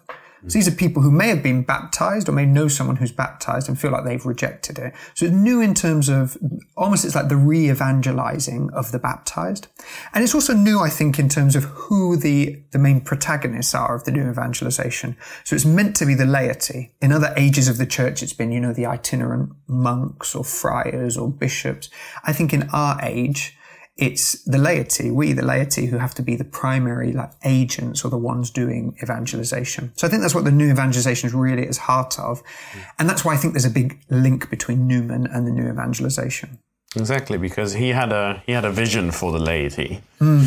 So 0.47 0.59
these 0.59 0.69
are 0.69 0.73
people 0.73 1.01
who 1.01 1.11
may 1.11 1.29
have 1.29 1.43
been 1.43 1.63
baptized 1.63 2.29
or 2.29 2.33
may 2.33 2.45
know 2.45 2.69
someone 2.69 2.97
who's 2.97 3.11
baptized 3.11 3.67
and 3.67 3.81
feel 3.81 3.91
like 3.91 4.05
they've 4.05 4.27
rejected 4.27 4.79
it. 4.79 4.93
So 5.15 5.25
it's 5.25 5.35
new 5.35 5.63
in 5.63 5.73
terms 5.73 6.11
of 6.11 6.37
almost 6.77 7.07
it's 7.07 7.15
like 7.15 7.31
the 7.31 7.37
re-evangelizing 7.37 8.71
of 8.75 8.93
the 8.93 8.99
baptized. 8.99 9.69
And 10.13 10.23
it's 10.23 10.35
also 10.35 10.53
new, 10.53 10.81
I 10.81 10.91
think, 10.91 11.19
in 11.19 11.31
terms 11.31 11.57
of 11.57 11.65
who 11.65 12.19
the, 12.19 12.63
the 12.73 12.79
main 12.79 13.01
protagonists 13.01 13.75
are 13.75 13.95
of 13.95 14.05
the 14.05 14.13
new 14.13 14.29
evangelization. 14.29 15.17
So 15.45 15.57
it's 15.57 15.65
meant 15.65 15.97
to 15.97 16.07
be 16.07 16.15
the 16.15 16.27
laity. 16.27 16.95
In 17.01 17.11
other 17.11 17.33
ages 17.39 17.67
of 17.67 17.79
the 17.79 17.87
church, 17.87 18.23
it's 18.23 18.35
been, 18.35 18.53
you 18.53 18.61
know, 18.61 18.75
the 18.75 18.87
itinerant 18.87 19.51
monks 19.67 20.35
or 20.35 20.45
friars 20.45 21.17
or 21.17 21.31
bishops. 21.31 21.89
I 22.23 22.35
think 22.35 22.53
in 22.53 22.69
our 22.71 23.01
age, 23.03 23.57
it's 23.97 24.43
the 24.43 24.59
laity, 24.59 25.11
we, 25.11 25.33
the 25.33 25.45
laity, 25.45 25.87
who 25.87 25.99
have 25.99 26.15
to 26.17 26.23
be 26.23 26.35
the 26.35 26.45
primary 26.45 27.13
like 27.13 27.31
agents 27.45 28.05
or 28.05 28.09
the 28.09 28.19
ones 28.19 28.51
doing 28.51 28.97
evangelization. 29.03 29.93
So 29.97 30.07
I 30.07 30.11
think 30.11 30.23
that's 30.23 30.35
what 30.35 30.45
the 30.45 30.51
new 30.51 30.71
evangelization 30.71 31.29
is 31.29 31.35
really 31.35 31.63
at 31.63 31.69
its 31.69 31.79
heart 31.79 32.19
of. 32.19 32.43
Hmm. 32.73 32.79
And 32.99 33.09
that's 33.09 33.25
why 33.25 33.35
I 33.35 33.37
think 33.37 33.55
there's 33.55 33.65
a 33.65 33.71
big 33.71 34.01
link 34.11 34.51
between 34.51 34.89
Newman 34.89 35.27
and 35.27 35.47
the 35.47 35.53
new 35.53 35.69
evangelization. 35.69 36.59
Exactly, 36.97 37.39
because 37.39 37.75
he 37.75 37.89
had 37.89 38.13
a 38.13 38.43
he 38.47 38.53
had 38.53 38.65
a 38.65 38.71
vision 38.71 39.11
for 39.11 39.33
the 39.33 39.39
laity. 39.39 40.01
Hmm. 40.19 40.45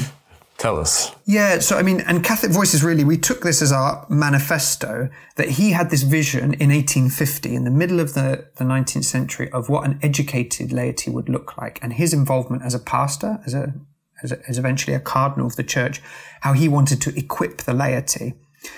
Tell 0.58 0.80
us. 0.80 1.12
Yeah, 1.26 1.60
so 1.60 1.78
I 1.78 1.84
mean, 1.84 2.02
and 2.02 2.24
Catholic 2.24 2.52
Voices 2.52 2.84
really, 2.84 3.04
we 3.04 3.18
took 3.18 3.42
this 3.42 3.62
as 3.62 3.72
our 3.72 4.08
manifesto 4.10 5.10
that 5.36 5.50
he 5.50 5.72
had 5.72 5.92
this 5.92 6.02
vision 6.02 6.56
in 6.56 6.72
1850, 6.72 7.56
in 7.56 7.64
the 7.64 7.70
middle 7.70 8.00
of 8.00 8.16
the, 8.16 8.50
the 8.56 8.64
19th 8.64 9.06
century, 9.06 9.52
of 9.52 9.70
what 9.70 9.86
an 9.86 10.00
educated 10.02 10.72
laity 10.72 11.12
would 11.12 11.30
look 11.30 11.58
like. 11.58 11.80
And 11.84 11.94
his 11.94 12.12
involvement 12.12 12.64
as 12.64 12.74
a 12.74 12.80
pastor, 12.80 13.40
as 13.46 13.54
a, 13.54 13.76
as, 14.24 14.32
a, 14.32 14.40
as 14.50 14.58
eventually 14.58 14.96
a 14.96 15.00
cardinal 15.00 15.46
of 15.46 15.58
the 15.58 15.64
church, 15.64 16.02
how 16.42 16.54
he 16.54 16.68
wanted 16.68 17.02
to 17.04 17.16
equip 17.16 17.60
the 17.60 17.74
laity. 17.74 18.34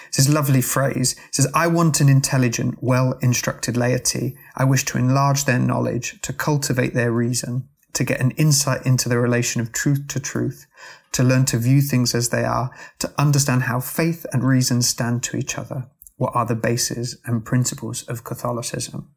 It's 0.09 0.17
this 0.17 0.27
lovely 0.27 0.61
phrase. 0.61 1.13
It 1.29 1.35
says, 1.35 1.47
I 1.55 1.67
want 1.67 2.01
an 2.01 2.09
intelligent, 2.09 2.79
well 2.81 3.17
instructed 3.21 3.77
laity. 3.77 4.35
I 4.57 4.65
wish 4.65 4.83
to 4.85 4.97
enlarge 4.97 5.45
their 5.45 5.59
knowledge, 5.59 6.19
to 6.23 6.33
cultivate 6.33 6.93
their 6.93 7.13
reason, 7.13 7.69
to 7.99 8.05
get 8.05 8.21
an 8.21 8.31
insight 8.31 8.85
into 8.85 9.09
the 9.09 9.19
relation 9.19 9.59
of 9.59 9.73
truth 9.73 10.07
to 10.07 10.21
truth, 10.21 10.67
to 11.11 11.21
learn 11.21 11.43
to 11.43 11.57
view 11.57 11.81
things 11.81 12.15
as 12.15 12.29
they 12.29 12.45
are, 12.45 12.71
to 12.97 13.11
understand 13.17 13.63
how 13.63 13.81
faith 13.81 14.25
and 14.31 14.41
reason 14.41 14.81
stand 14.81 15.21
to 15.21 15.35
each 15.35 15.57
other, 15.57 15.85
what 16.15 16.33
are 16.33 16.45
the 16.45 16.55
bases 16.55 17.17
and 17.25 17.43
principles 17.43 18.03
of 18.03 18.23
Catholicism. 18.23 19.11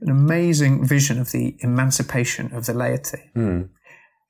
An 0.00 0.10
amazing 0.10 0.84
vision 0.84 1.20
of 1.20 1.30
the 1.30 1.56
emancipation 1.60 2.52
of 2.52 2.66
the 2.66 2.74
laity. 2.74 3.30
Hmm. 3.34 3.62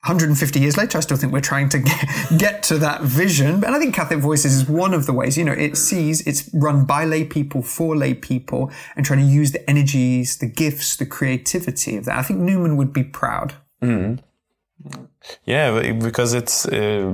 150 0.03 0.61
years 0.61 0.77
later, 0.77 0.97
I 0.97 1.01
still 1.01 1.17
think 1.17 1.33
we're 1.33 1.41
trying 1.41 1.67
to 1.69 1.79
get, 2.37 2.63
to 2.63 2.77
that 2.77 3.01
vision. 3.01 3.65
And 3.65 3.75
I 3.75 3.79
think 3.79 3.93
Catholic 3.93 4.19
Voices 4.19 4.53
is 4.53 4.69
one 4.69 4.93
of 4.93 5.05
the 5.05 5.13
ways, 5.13 5.37
you 5.37 5.43
know, 5.43 5.51
it 5.51 5.75
sees 5.75 6.25
it's 6.25 6.49
run 6.53 6.85
by 6.85 7.03
lay 7.03 7.25
people 7.25 7.61
for 7.61 7.97
lay 7.97 8.13
people 8.13 8.71
and 8.95 9.05
trying 9.05 9.19
to 9.19 9.25
use 9.25 9.51
the 9.51 9.69
energies, 9.69 10.37
the 10.37 10.45
gifts, 10.45 10.95
the 10.95 11.05
creativity 11.05 11.97
of 11.97 12.05
that. 12.05 12.17
I 12.17 12.21
think 12.23 12.39
Newman 12.39 12.77
would 12.77 12.93
be 12.93 13.03
proud. 13.03 13.55
Yeah, 15.43 15.91
because 15.93 16.33
it's 16.33 16.65
uh, 16.65 17.13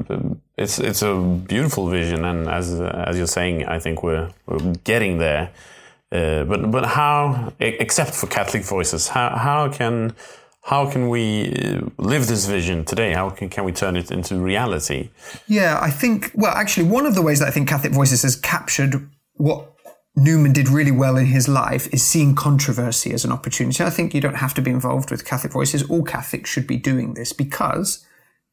it's 0.55 0.77
it's 0.77 1.01
a 1.01 1.15
beautiful 1.15 1.89
vision, 1.89 2.23
and 2.23 2.47
as 2.47 2.79
as 2.79 3.17
you're 3.17 3.27
saying, 3.27 3.65
I 3.65 3.79
think 3.79 4.03
we're 4.03 4.29
we're 4.45 4.73
getting 4.83 5.17
there. 5.17 5.51
Uh, 6.11 6.43
but 6.43 6.69
but 6.69 6.85
how, 6.85 7.51
except 7.59 8.13
for 8.13 8.27
Catholic 8.27 8.63
voices, 8.63 9.07
how 9.07 9.35
how 9.35 9.69
can 9.69 10.15
how 10.65 10.89
can 10.89 11.09
we 11.09 11.53
uh, 11.53 11.81
live 11.99 12.25
this 12.25 12.47
vision 12.47 12.85
today? 12.85 13.13
How 13.13 13.29
can 13.29 13.49
can 13.49 13.65
we 13.65 13.71
turn 13.71 13.95
it 13.95 14.09
into 14.09 14.39
reality? 14.39 15.11
Yeah, 15.47 15.77
I 15.79 15.91
think, 15.91 16.31
well, 16.33 16.55
actually, 16.55 16.87
one 16.87 17.05
of 17.05 17.13
the 17.13 17.21
ways 17.21 17.37
that 17.39 17.47
I 17.47 17.51
think 17.51 17.69
Catholic 17.69 17.93
Voices 17.93 18.23
has 18.23 18.35
captured 18.35 19.07
what 19.33 19.71
Newman 20.15 20.53
did 20.53 20.67
really 20.69 20.91
well 20.91 21.17
in 21.17 21.27
his 21.27 21.47
life 21.47 21.87
is 21.93 22.03
seeing 22.03 22.33
controversy 22.33 23.13
as 23.13 23.23
an 23.23 23.31
opportunity. 23.31 23.83
I 23.83 23.91
think 23.91 24.15
you 24.15 24.21
don't 24.21 24.37
have 24.37 24.55
to 24.55 24.61
be 24.61 24.71
involved 24.71 25.11
with 25.11 25.23
Catholic 25.23 25.53
Voices. 25.53 25.83
All 25.83 26.03
Catholics 26.03 26.49
should 26.49 26.65
be 26.65 26.77
doing 26.77 27.13
this 27.13 27.31
because, 27.31 28.03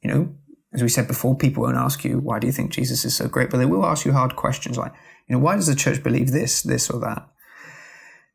you 0.03 0.11
know, 0.11 0.35
as 0.75 0.83
we 0.83 0.91
said 0.91 1.09
before, 1.09 1.35
people 1.35 1.63
won't 1.63 1.79
ask 1.79 2.05
you, 2.05 2.19
why 2.19 2.39
do 2.39 2.47
you 2.47 2.53
think 2.53 2.73
Jesus 2.73 3.07
is 3.07 3.17
so 3.17 3.27
great? 3.27 3.49
But 3.49 3.57
they 3.57 3.67
will 3.67 3.87
ask 3.87 4.05
you 4.05 4.13
hard 4.13 4.37
questions 4.37 4.77
like, 4.77 4.93
you 5.29 5.35
know, 5.35 5.43
why 5.43 5.55
does 5.57 5.67
the 5.67 5.75
church 5.75 6.03
believe 6.03 6.31
this, 6.31 6.63
this, 6.63 6.91
or 6.91 7.01
that? 7.01 7.27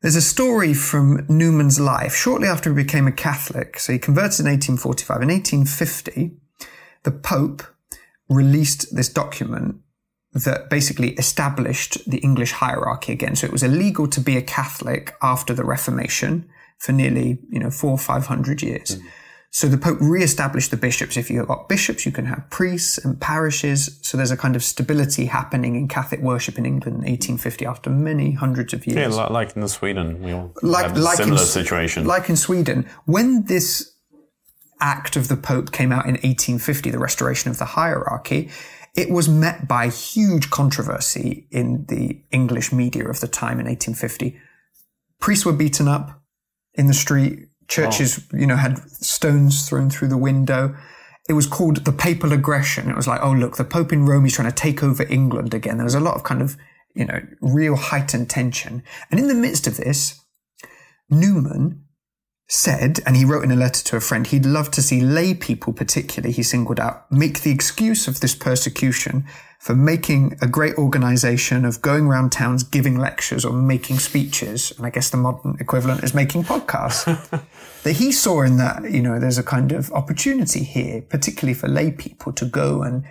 There's 0.00 0.16
a 0.16 0.22
story 0.22 0.74
from 0.74 1.26
Newman's 1.28 1.80
life 1.80 2.14
shortly 2.14 2.46
after 2.46 2.70
he 2.70 2.76
became 2.82 3.08
a 3.08 3.12
Catholic. 3.12 3.80
So 3.80 3.92
he 3.92 3.98
converted 3.98 4.40
in 4.40 4.46
1845. 4.46 5.22
In 5.22 5.28
1850, 5.28 6.36
the 7.02 7.10
Pope 7.10 7.62
released 8.28 8.94
this 8.94 9.08
document 9.08 9.76
that 10.32 10.70
basically 10.70 11.10
established 11.12 11.98
the 12.08 12.18
English 12.18 12.52
hierarchy 12.52 13.12
again. 13.12 13.34
So 13.34 13.46
it 13.46 13.52
was 13.52 13.62
illegal 13.62 14.06
to 14.08 14.20
be 14.20 14.36
a 14.36 14.42
Catholic 14.42 15.14
after 15.20 15.52
the 15.52 15.64
Reformation 15.64 16.48
for 16.78 16.92
nearly, 16.92 17.38
you 17.50 17.58
know, 17.58 17.70
four 17.70 17.90
or 17.90 17.98
five 17.98 18.26
hundred 18.26 18.62
years. 18.62 18.94
Hmm. 18.94 19.06
So 19.50 19.66
the 19.66 19.78
Pope 19.78 19.98
re-established 20.00 20.70
the 20.70 20.76
bishops. 20.76 21.16
If 21.16 21.30
you've 21.30 21.48
got 21.48 21.68
bishops, 21.68 22.04
you 22.04 22.12
can 22.12 22.26
have 22.26 22.48
priests 22.50 22.98
and 22.98 23.18
parishes. 23.18 23.98
So 24.02 24.16
there's 24.16 24.30
a 24.30 24.36
kind 24.36 24.54
of 24.54 24.62
stability 24.62 25.26
happening 25.26 25.74
in 25.74 25.88
Catholic 25.88 26.20
worship 26.20 26.58
in 26.58 26.66
England 26.66 26.98
in 26.98 27.10
1850 27.10 27.64
after 27.64 27.88
many 27.88 28.32
hundreds 28.32 28.74
of 28.74 28.86
years 28.86 29.16
Yeah, 29.16 29.24
like 29.24 29.56
in 29.56 29.66
Sweden, 29.68 30.22
we 30.22 30.32
all 30.32 30.52
like 30.62 30.94
like 30.96 31.16
similar 31.16 31.40
in, 31.40 31.46
situation. 31.46 32.06
Like 32.06 32.28
in 32.28 32.36
Sweden, 32.36 32.86
when 33.06 33.44
this 33.44 33.94
act 34.80 35.16
of 35.16 35.28
the 35.28 35.36
Pope 35.36 35.72
came 35.72 35.92
out 35.92 36.04
in 36.04 36.12
1850, 36.12 36.90
the 36.90 36.98
restoration 36.98 37.50
of 37.50 37.58
the 37.58 37.64
hierarchy, 37.64 38.50
it 38.94 39.10
was 39.10 39.28
met 39.28 39.66
by 39.66 39.88
huge 39.88 40.50
controversy 40.50 41.46
in 41.50 41.86
the 41.86 42.22
English 42.30 42.72
media 42.72 43.08
of 43.08 43.20
the 43.20 43.28
time 43.28 43.60
in 43.60 43.66
1850. 43.66 44.38
Priests 45.20 45.46
were 45.46 45.52
beaten 45.52 45.88
up 45.88 46.22
in 46.74 46.86
the 46.86 46.94
street. 46.94 47.47
Churches, 47.68 48.26
you 48.32 48.46
know, 48.46 48.56
had 48.56 48.78
stones 48.90 49.68
thrown 49.68 49.90
through 49.90 50.08
the 50.08 50.16
window. 50.16 50.74
It 51.28 51.34
was 51.34 51.46
called 51.46 51.84
the 51.84 51.92
papal 51.92 52.32
aggression. 52.32 52.88
It 52.88 52.96
was 52.96 53.06
like, 53.06 53.20
oh, 53.22 53.32
look, 53.32 53.56
the 53.56 53.64
Pope 53.64 53.92
in 53.92 54.06
Rome 54.06 54.24
is 54.24 54.34
trying 54.34 54.48
to 54.48 54.54
take 54.54 54.82
over 54.82 55.02
England 55.04 55.52
again. 55.52 55.76
There 55.76 55.84
was 55.84 55.94
a 55.94 56.00
lot 56.00 56.14
of 56.14 56.24
kind 56.24 56.40
of, 56.40 56.56
you 56.94 57.04
know, 57.04 57.20
real 57.40 57.76
heightened 57.76 58.30
tension. 58.30 58.82
And 59.10 59.20
in 59.20 59.28
the 59.28 59.34
midst 59.34 59.66
of 59.66 59.76
this, 59.76 60.24
Newman 61.10 61.84
said, 62.48 63.00
and 63.04 63.14
he 63.14 63.26
wrote 63.26 63.44
in 63.44 63.50
a 63.50 63.56
letter 63.56 63.84
to 63.84 63.96
a 63.96 64.00
friend, 64.00 64.26
he'd 64.26 64.46
love 64.46 64.70
to 64.70 64.82
see 64.82 65.02
lay 65.02 65.34
people, 65.34 65.72
particularly, 65.72 66.32
he 66.32 66.42
singled 66.42 66.80
out, 66.80 67.10
make 67.12 67.42
the 67.42 67.50
excuse 67.50 68.08
of 68.08 68.20
this 68.20 68.34
persecution 68.34 69.26
for 69.58 69.74
making 69.74 70.34
a 70.40 70.46
great 70.46 70.74
organization 70.76 71.66
of 71.66 71.82
going 71.82 72.06
around 72.06 72.32
towns 72.32 72.62
giving 72.62 72.96
lectures 72.96 73.44
or 73.44 73.52
making 73.52 73.98
speeches. 73.98 74.72
And 74.76 74.86
I 74.86 74.90
guess 74.90 75.10
the 75.10 75.18
modern 75.18 75.56
equivalent 75.60 76.02
is 76.04 76.14
making 76.14 76.44
podcasts. 76.44 77.04
that 77.82 77.92
he 77.92 78.12
saw 78.12 78.42
in 78.42 78.56
that, 78.56 78.90
you 78.90 79.02
know, 79.02 79.20
there's 79.20 79.38
a 79.38 79.42
kind 79.42 79.72
of 79.72 79.92
opportunity 79.92 80.64
here, 80.64 81.02
particularly 81.02 81.54
for 81.54 81.68
lay 81.68 81.90
people 81.90 82.32
to 82.32 82.46
go 82.46 82.82
and 82.82 83.04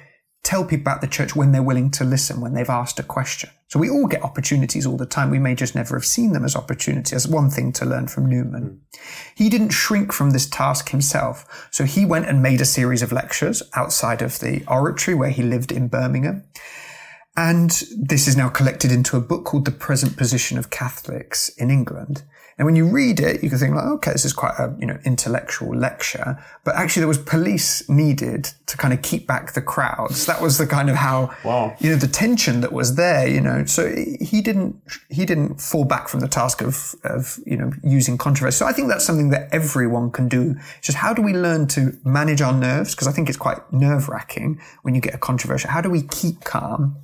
tell 0.48 0.64
people 0.64 0.84
about 0.84 1.02
the 1.02 1.08
church 1.08 1.36
when 1.36 1.52
they're 1.52 1.62
willing 1.62 1.92
to 1.92 2.06
listen, 2.06 2.40
when 2.40 2.54
they've 2.54 2.70
asked 2.70 3.00
a 3.00 3.04
question. 3.04 3.50
So 3.68 3.80
we 3.80 3.90
all 3.90 4.08
get 4.08 4.24
opportunities 4.24 4.86
all 4.86 4.96
the 4.96 5.06
time. 5.06 5.30
We 5.30 5.40
may 5.40 5.56
just 5.56 5.76
never 5.76 5.98
have 5.98 6.06
seen 6.06 6.32
them 6.32 6.46
as 6.46 6.56
opportunities. 6.56 7.12
That's 7.12 7.28
one 7.28 7.50
thing 7.50 7.74
to 7.74 7.86
learn 7.86 8.08
from 8.08 8.28
Newman. 8.28 8.64
Hmm. 8.64 9.02
He 9.36 9.50
didn't 9.50 9.72
shrink 9.72 10.14
from 10.14 10.32
this 10.32 10.50
task 10.50 10.88
himself. 10.90 11.68
So 11.70 11.84
he 11.84 12.06
went 12.06 12.28
and 12.28 12.42
made 12.42 12.62
a 12.62 12.66
series 12.66 13.02
of 13.02 13.12
lectures 13.12 13.62
outside 13.76 14.22
of 14.22 14.40
the 14.40 14.64
oratory 14.70 15.16
where 15.16 15.32
he 15.32 15.44
lived 15.44 15.74
in 15.74 15.90
Birmingham. 15.90 16.46
And 17.36 17.70
this 18.00 18.26
is 18.26 18.38
now 18.38 18.48
collected 18.48 18.90
into 18.90 19.18
a 19.18 19.22
book 19.22 19.44
called 19.44 19.66
The 19.66 19.72
Present 19.72 20.16
Position 20.16 20.58
of 20.58 20.70
Catholics 20.70 21.50
in 21.50 21.70
England. 21.70 22.24
And 22.58 22.66
when 22.66 22.76
you 22.76 22.88
read 22.88 23.20
it, 23.20 23.44
you 23.44 23.50
can 23.50 23.60
think 23.60 23.76
like, 23.76 23.86
okay, 23.86 24.12
this 24.12 24.26
is 24.26 24.34
quite 24.34 24.56
a, 24.58 24.76
you 24.80 24.88
know, 24.88 24.98
intellectual 25.06 25.76
lecture. 25.76 26.44
But 26.64 26.76
actually 26.76 27.02
there 27.02 27.08
was 27.08 27.20
police 27.20 27.88
needed 27.88 28.50
to 28.66 28.78
kind 28.78 28.96
of 28.96 29.04
keep 29.04 29.28
back 29.28 29.54
the 29.54 29.62
crowds. 29.62 30.26
That 30.26 30.42
was 30.42 30.58
the 30.58 30.66
kind 30.66 30.90
of 30.90 30.96
how, 30.96 31.30
Wow. 31.44 31.76
you 31.80 31.92
know, 31.92 31.98
the 31.98 32.08
tension 32.08 32.62
that 32.62 32.72
was 32.74 32.96
there, 32.96 33.28
you 33.28 33.42
know. 33.42 33.66
So 33.66 33.94
he 34.20 34.42
didn't, 34.42 34.76
he 35.10 35.24
didn't 35.24 35.62
fall 35.62 35.86
back 35.86 36.08
from 36.08 36.20
the 36.22 36.28
task 36.28 36.62
of, 36.64 36.96
of, 37.04 37.40
you 37.46 37.58
know, 37.58 37.72
using 37.84 38.18
controversy. 38.18 38.58
So 38.58 38.66
I 38.66 38.74
think 38.74 38.88
that's 38.88 39.06
something 39.06 39.30
that 39.30 39.50
everyone 39.52 40.10
can 40.10 40.28
do. 40.28 40.56
It's 40.80 40.88
just 40.88 40.98
how 40.98 41.14
do 41.14 41.22
we 41.22 41.34
learn 41.34 41.68
to 41.68 41.96
manage 42.04 42.42
our 42.42 42.54
nerves? 42.54 42.96
Because 42.96 43.08
I 43.08 43.12
think 43.12 43.30
it's 43.30 43.38
quite 43.38 43.60
nerve 43.72 44.10
wracking 44.10 44.60
when 44.82 44.96
you 44.96 45.02
get 45.02 45.14
a 45.14 45.20
controversial. 45.20 45.70
How 45.70 45.82
do 45.82 45.92
we 45.92 46.02
keep 46.02 46.44
calm? 46.44 46.96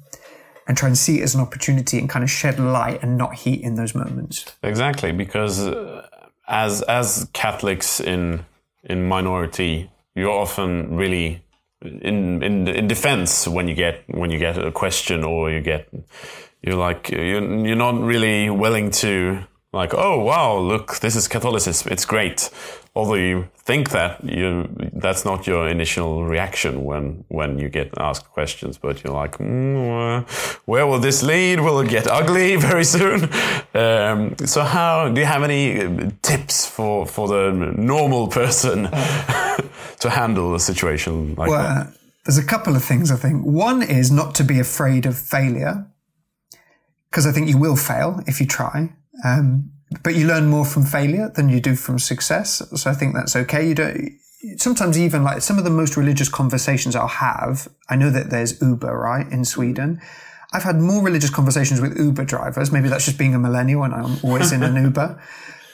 And 0.68 0.78
try 0.78 0.88
and 0.88 0.98
see 0.98 1.20
it 1.20 1.24
as 1.24 1.36
an 1.36 1.42
opportunity 1.42 2.00
and 2.00 2.10
kind 2.10 2.24
of 2.24 2.30
shed 2.30 2.60
light 2.60 3.02
and 3.04 3.18
not 3.18 3.36
heat 3.36 3.62
in 3.62 3.76
those 3.76 3.94
moments. 3.94 4.46
Exactly, 4.64 5.12
because 5.12 5.68
uh, 5.68 6.08
as 6.48 6.82
as 6.84 7.30
Catholics 7.34 8.00
in 8.00 8.46
in 8.84 9.08
minority, 9.08 9.90
you're 10.16 10.32
often 10.32 10.96
really 10.96 11.44
in 11.82 12.42
in 12.44 12.68
in 12.68 12.88
defense 12.88 13.48
when 13.48 13.68
you 13.68 13.76
get 13.76 14.04
when 14.08 14.32
you 14.32 14.40
get 14.40 14.58
a 14.58 14.72
question 14.72 15.24
or 15.24 15.52
you 15.52 15.62
get 15.62 15.90
you're 16.62 16.76
like 16.76 17.12
you're, 17.12 17.66
you're 17.66 17.76
not 17.76 18.00
really 18.00 18.50
willing 18.50 18.92
to 18.92 19.44
like 19.74 19.94
oh 19.94 20.20
wow 20.20 20.58
look 20.58 21.00
this 21.00 21.16
is 21.16 21.28
Catholicism. 21.28 21.92
It's 21.92 22.06
great. 22.06 22.50
Although 22.96 23.16
you 23.16 23.50
think 23.58 23.90
that 23.90 24.24
you 24.24 24.70
that's 24.94 25.26
not 25.26 25.48
your 25.48 25.68
initial 25.68 26.26
reaction 26.26 26.84
when 26.84 27.26
when 27.28 27.58
you 27.58 27.70
get 27.70 27.90
asked 27.98 28.32
questions 28.32 28.78
but 28.78 29.04
you're 29.04 29.14
like 29.14 29.38
mm, 29.40 30.24
where 30.66 30.86
will 30.86 31.00
this 31.00 31.24
lead? 31.24 31.60
Will 31.60 31.80
it 31.80 31.90
get 31.90 32.08
ugly 32.08 32.56
very 32.70 32.86
soon? 32.86 33.30
Um, 33.74 34.38
so 34.46 34.62
how 34.62 35.10
do 35.10 35.20
you 35.20 35.26
have 35.26 35.44
any 35.44 35.82
uh, 35.82 36.12
tips 36.22 36.68
for 36.68 37.08
for 37.08 37.28
the 37.28 37.52
normal 37.76 38.28
person 38.28 38.84
to 40.00 40.10
handle 40.10 40.54
a 40.54 40.60
situation 40.60 41.34
like 41.36 41.50
that? 41.50 41.88
Well, 41.88 41.94
there's 42.26 42.38
a 42.38 42.46
couple 42.46 42.76
of 42.76 42.84
things 42.84 43.10
I 43.10 43.16
think. 43.16 43.44
One 43.44 43.82
is 43.82 44.12
not 44.12 44.36
to 44.36 44.44
be 44.44 44.60
afraid 44.60 45.06
of 45.06 45.18
failure, 45.18 45.88
because 47.10 47.26
I 47.26 47.32
think 47.32 47.50
you 47.50 47.58
will 47.58 47.76
fail 47.76 48.22
if 48.28 48.40
you 48.40 48.46
try. 48.46 48.90
Um, 49.24 49.72
but 50.04 50.16
you 50.16 50.26
learn 50.26 50.48
more 50.48 50.66
from 50.66 50.84
failure 50.84 51.32
than 51.36 51.50
you 51.50 51.60
do 51.60 51.76
from 51.76 52.00
success. 52.00 52.62
So 52.76 52.90
I 52.90 52.94
think 52.94 53.14
that's 53.14 53.36
okay. 53.36 53.68
You 53.68 53.76
don't. 53.76 54.20
Sometimes 54.58 55.00
even 55.00 55.24
like 55.24 55.42
some 55.42 55.58
of 55.58 55.64
the 55.64 55.70
most 55.70 55.96
religious 55.96 56.28
conversations 56.28 56.96
I'll 56.96 57.08
have. 57.08 57.68
I 57.90 57.96
know 57.96 58.10
that 58.10 58.30
there's 58.30 58.62
Uber 58.62 58.98
right 58.98 59.32
in 59.32 59.46
Sweden. 59.46 60.02
I've 60.52 60.64
had 60.64 60.80
more 60.80 61.02
religious 61.02 61.30
conversations 61.30 61.80
with 61.80 61.98
Uber 61.98 62.26
drivers. 62.26 62.72
Maybe 62.72 62.90
that's 62.90 63.06
just 63.06 63.18
being 63.18 63.34
a 63.34 63.40
millennial 63.40 63.84
and 63.84 63.94
I'm 63.94 64.18
always 64.24 64.52
in 64.52 64.64
an 64.64 64.76
Uber. 64.84 65.22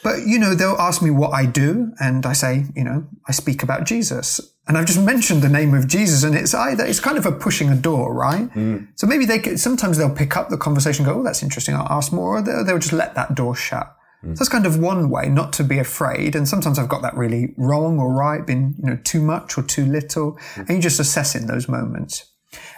But, 0.04 0.26
you 0.26 0.40
know, 0.40 0.56
they'll 0.56 0.78
ask 0.80 1.02
me 1.02 1.10
what 1.10 1.32
I 1.34 1.46
do. 1.46 1.92
And 2.00 2.26
I 2.26 2.34
say, 2.34 2.66
you 2.76 2.84
know, 2.84 3.06
I 3.28 3.32
speak 3.32 3.64
about 3.64 3.86
Jesus. 3.86 4.40
And 4.70 4.78
I've 4.78 4.86
just 4.86 5.02
mentioned 5.02 5.42
the 5.42 5.50
name 5.50 5.74
of 5.74 5.88
Jesus 5.88 6.24
and 6.24 6.36
it's 6.36 6.54
either, 6.54 6.86
it's 6.86 7.00
kind 7.00 7.18
of 7.18 7.26
a 7.26 7.32
pushing 7.32 7.70
a 7.70 7.76
door, 7.76 8.14
right? 8.14 8.52
Hmm. 8.52 8.78
So 8.94 9.08
maybe 9.08 9.26
they 9.26 9.40
could, 9.40 9.60
sometimes 9.60 9.98
they'll 9.98 10.14
pick 10.14 10.38
up 10.38 10.50
the 10.50 10.58
conversation 10.58 11.04
and 11.04 11.12
go, 11.12 11.20
oh, 11.20 11.24
that's 11.24 11.42
interesting. 11.42 11.74
I'll 11.74 11.88
ask 11.90 12.14
more. 12.14 12.38
Or 12.38 12.42
they'll, 12.44 12.64
they'll 12.64 12.78
just 12.78 12.94
let 12.94 13.16
that 13.16 13.34
door 13.34 13.56
shut. 13.56 13.92
Hmm. 14.22 14.36
So 14.36 14.40
that's 14.40 14.50
kind 14.50 14.68
of 14.68 14.78
one 14.78 15.10
way 15.10 15.28
not 15.28 15.54
to 15.54 15.64
be 15.64 15.80
afraid. 15.80 16.36
And 16.36 16.48
sometimes 16.48 16.78
I've 16.78 16.88
got 16.88 17.02
that 17.02 17.16
really 17.16 17.56
wrong 17.58 17.98
or 17.98 18.14
right, 18.14 18.46
been, 18.46 18.76
you 18.78 18.92
know, 18.92 19.00
too 19.04 19.24
much 19.24 19.58
or 19.58 19.64
too 19.64 19.86
little. 19.86 20.38
Hmm. 20.54 20.62
And 20.62 20.70
you 20.70 20.82
just 20.84 21.00
assess 21.00 21.34
in 21.34 21.48
those 21.48 21.68
moments. 21.68 22.32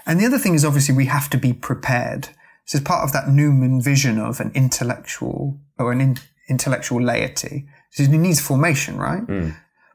And 0.05 0.17
the 0.17 0.25
other 0.25 0.37
thing 0.37 0.53
is 0.53 0.63
obviously 0.63 0.95
we 0.95 1.07
have 1.07 1.29
to 1.31 1.37
be 1.37 1.51
prepared. 1.51 2.29
This 2.67 2.75
is 2.75 2.81
part 2.81 3.03
of 3.03 3.11
that 3.11 3.27
Newman 3.27 3.81
vision 3.81 4.17
of 4.17 4.39
an 4.39 4.53
intellectual 4.55 5.59
or 5.77 5.91
an 5.91 5.99
in, 5.99 6.17
intellectual 6.47 7.01
laity. 7.01 7.67
So 7.91 8.03
it 8.03 8.09
needs 8.11 8.39
formation, 8.39 8.97
right? 8.97 9.23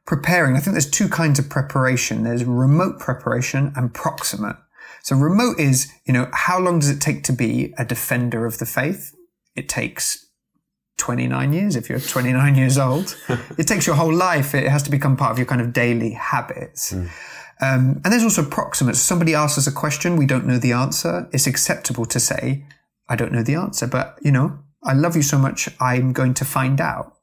Preparing. 0.06 0.56
I 0.56 0.60
think 0.60 0.74
there's 0.74 0.90
two 0.90 1.08
kinds 1.08 1.38
of 1.38 1.48
preparation. 1.48 2.22
There's 2.22 2.44
remote 2.44 2.98
preparation 2.98 3.72
and 3.74 3.92
proximate. 3.92 4.56
So 5.02 5.16
remote 5.16 5.58
is, 5.58 5.92
you 6.04 6.12
know, 6.12 6.28
how 6.32 6.58
long 6.58 6.78
does 6.80 6.90
it 6.90 7.00
take 7.00 7.22
to 7.24 7.32
be 7.32 7.74
a 7.78 7.84
defender 7.84 8.46
of 8.46 8.58
the 8.58 8.66
faith? 8.66 9.14
It 9.54 9.68
takes 9.68 10.26
29 10.98 11.52
years 11.52 11.76
if 11.76 11.88
you're 11.88 12.00
29 12.00 12.54
years 12.54 12.78
old. 12.78 13.16
it 13.58 13.66
takes 13.66 13.86
your 13.86 13.96
whole 13.96 14.14
life. 14.14 14.54
It 14.54 14.68
has 14.68 14.82
to 14.84 14.90
become 14.90 15.16
part 15.16 15.32
of 15.32 15.38
your 15.38 15.46
kind 15.46 15.60
of 15.60 15.72
daily 15.72 16.10
habits. 16.10 16.92
Um, 17.60 18.00
and 18.04 18.12
there's 18.12 18.24
also 18.24 18.44
proximate. 18.44 18.96
Somebody 18.96 19.34
asks 19.34 19.58
us 19.58 19.66
a 19.66 19.72
question, 19.72 20.16
we 20.16 20.26
don't 20.26 20.46
know 20.46 20.58
the 20.58 20.72
answer. 20.72 21.28
It's 21.32 21.46
acceptable 21.46 22.04
to 22.06 22.20
say, 22.20 22.64
I 23.08 23.16
don't 23.16 23.32
know 23.32 23.42
the 23.42 23.54
answer, 23.54 23.86
but 23.86 24.18
you 24.22 24.30
know, 24.30 24.58
I 24.82 24.92
love 24.92 25.16
you 25.16 25.22
so 25.22 25.38
much, 25.38 25.68
I'm 25.80 26.12
going 26.12 26.34
to 26.34 26.44
find 26.44 26.80
out. 26.80 27.15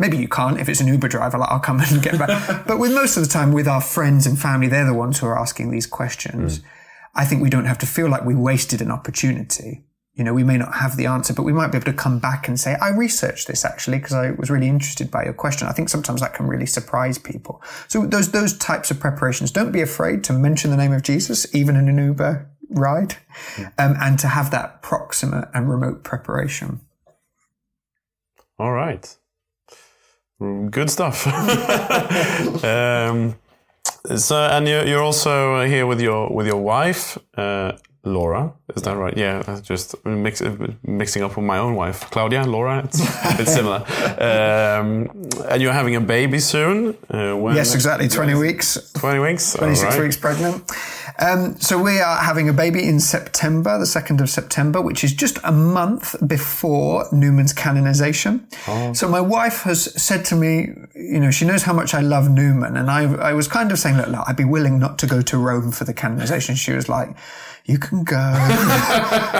Maybe 0.00 0.16
you 0.16 0.28
can't 0.28 0.58
if 0.58 0.68
it's 0.68 0.80
an 0.80 0.88
Uber 0.88 1.08
driver, 1.08 1.38
like 1.38 1.50
I'll 1.50 1.60
come 1.60 1.78
and 1.80 2.02
get 2.02 2.18
back. 2.18 2.64
but 2.66 2.78
with 2.78 2.92
most 2.92 3.16
of 3.16 3.22
the 3.22 3.28
time 3.28 3.52
with 3.52 3.68
our 3.68 3.82
friends 3.82 4.26
and 4.26 4.38
family, 4.38 4.66
they're 4.66 4.86
the 4.86 4.94
ones 4.94 5.18
who 5.18 5.26
are 5.26 5.38
asking 5.38 5.70
these 5.70 5.86
questions. 5.86 6.60
I 7.14 7.24
think 7.24 7.42
we 7.42 7.50
don't 7.50 7.66
have 7.66 7.78
to 7.78 7.86
feel 7.86 8.08
like 8.08 8.24
we 8.24 8.34
wasted 8.34 8.80
an 8.80 8.90
opportunity. 8.90 9.84
You 10.14 10.24
know, 10.24 10.34
we 10.34 10.44
may 10.44 10.58
not 10.58 10.74
have 10.74 10.96
the 10.96 11.06
answer, 11.06 11.32
but 11.32 11.42
we 11.42 11.52
might 11.52 11.68
be 11.68 11.76
able 11.76 11.86
to 11.86 11.92
come 11.92 12.18
back 12.18 12.48
and 12.48 12.58
say, 12.58 12.76
I 12.80 12.90
researched 12.90 13.46
this 13.46 13.64
actually 13.64 13.98
because 13.98 14.12
I 14.12 14.32
was 14.32 14.50
really 14.50 14.68
interested 14.68 15.10
by 15.10 15.24
your 15.24 15.32
question. 15.32 15.68
I 15.68 15.72
think 15.72 15.88
sometimes 15.88 16.20
that 16.20 16.34
can 16.34 16.46
really 16.46 16.66
surprise 16.66 17.16
people. 17.18 17.62
So 17.88 18.06
those, 18.06 18.30
those 18.30 18.56
types 18.58 18.90
of 18.90 19.00
preparations, 19.00 19.50
don't 19.50 19.72
be 19.72 19.80
afraid 19.80 20.24
to 20.24 20.32
mention 20.32 20.70
the 20.70 20.76
name 20.76 20.92
of 20.92 21.02
Jesus, 21.02 21.52
even 21.54 21.76
in 21.76 21.88
an 21.88 21.98
Uber 21.98 22.50
ride, 22.70 23.16
um, 23.78 23.96
and 24.00 24.18
to 24.18 24.28
have 24.28 24.50
that 24.50 24.82
proximate 24.82 25.48
and 25.54 25.68
remote 25.68 26.04
preparation. 26.04 26.80
All 28.58 28.72
right. 28.72 29.16
Good 30.40 30.88
stuff. 30.88 31.26
um, 32.64 33.36
so, 34.16 34.36
and 34.36 34.66
you're, 34.66 34.86
you're 34.86 35.02
also 35.02 35.66
here 35.66 35.86
with 35.86 36.00
your 36.00 36.32
with 36.32 36.46
your 36.46 36.56
wife, 36.56 37.18
uh, 37.36 37.72
Laura. 38.02 38.52
Is 38.74 38.82
that 38.82 38.96
right? 38.96 39.14
Yeah, 39.16 39.60
just 39.62 39.94
mix, 40.06 40.42
mixing 40.82 41.22
up 41.22 41.36
with 41.36 41.44
my 41.44 41.58
own 41.58 41.74
wife, 41.74 42.10
Claudia. 42.10 42.44
Laura, 42.44 42.82
it's, 42.84 42.98
it's 43.40 43.52
similar. 43.52 43.84
Um, 44.18 45.10
and 45.48 45.60
you're 45.60 45.72
having 45.72 45.96
a 45.96 46.00
baby 46.00 46.38
soon. 46.38 46.96
Uh, 47.10 47.34
when 47.34 47.56
Yes, 47.56 47.74
exactly. 47.74 48.08
20 48.08 48.34
weeks. 48.34 48.92
Twenty 48.92 49.18
weeks. 49.18 49.52
26 49.54 49.82
All 49.84 49.90
right. 49.90 50.00
weeks 50.02 50.16
pregnant. 50.16 50.70
Um, 51.18 51.60
so 51.60 51.82
we 51.82 51.98
are 51.98 52.16
having 52.16 52.48
a 52.48 52.52
baby 52.54 52.82
in 52.88 53.00
September, 53.00 53.78
the 53.78 53.84
2nd 53.84 54.20
of 54.22 54.30
September, 54.30 54.80
which 54.80 55.04
is 55.04 55.12
just 55.12 55.38
a 55.44 55.52
month 55.52 56.14
before 56.26 57.06
Newman's 57.12 57.52
canonization. 57.52 58.46
So 58.94 59.08
my 59.08 59.20
wife 59.20 59.62
has 59.62 59.92
said 60.02 60.24
to 60.26 60.36
me, 60.36 60.68
you 60.94 61.20
know, 61.20 61.30
she 61.30 61.44
knows 61.44 61.62
how 61.64 61.74
much 61.74 61.92
I 61.92 62.00
love 62.00 62.30
Newman. 62.30 62.76
And 62.78 62.90
I, 62.90 63.02
I 63.16 63.32
was 63.34 63.48
kind 63.48 63.70
of 63.72 63.78
saying, 63.78 63.96
look, 63.98 64.08
look, 64.08 64.24
I'd 64.26 64.36
be 64.36 64.44
willing 64.44 64.78
not 64.78 64.98
to 65.00 65.06
go 65.06 65.20
to 65.20 65.36
Rome 65.36 65.72
for 65.72 65.84
the 65.84 65.92
canonization. 65.92 66.54
She 66.54 66.72
was 66.72 66.88
like, 66.88 67.14
you 67.70 67.78
can 67.78 68.04
go. 68.04 68.34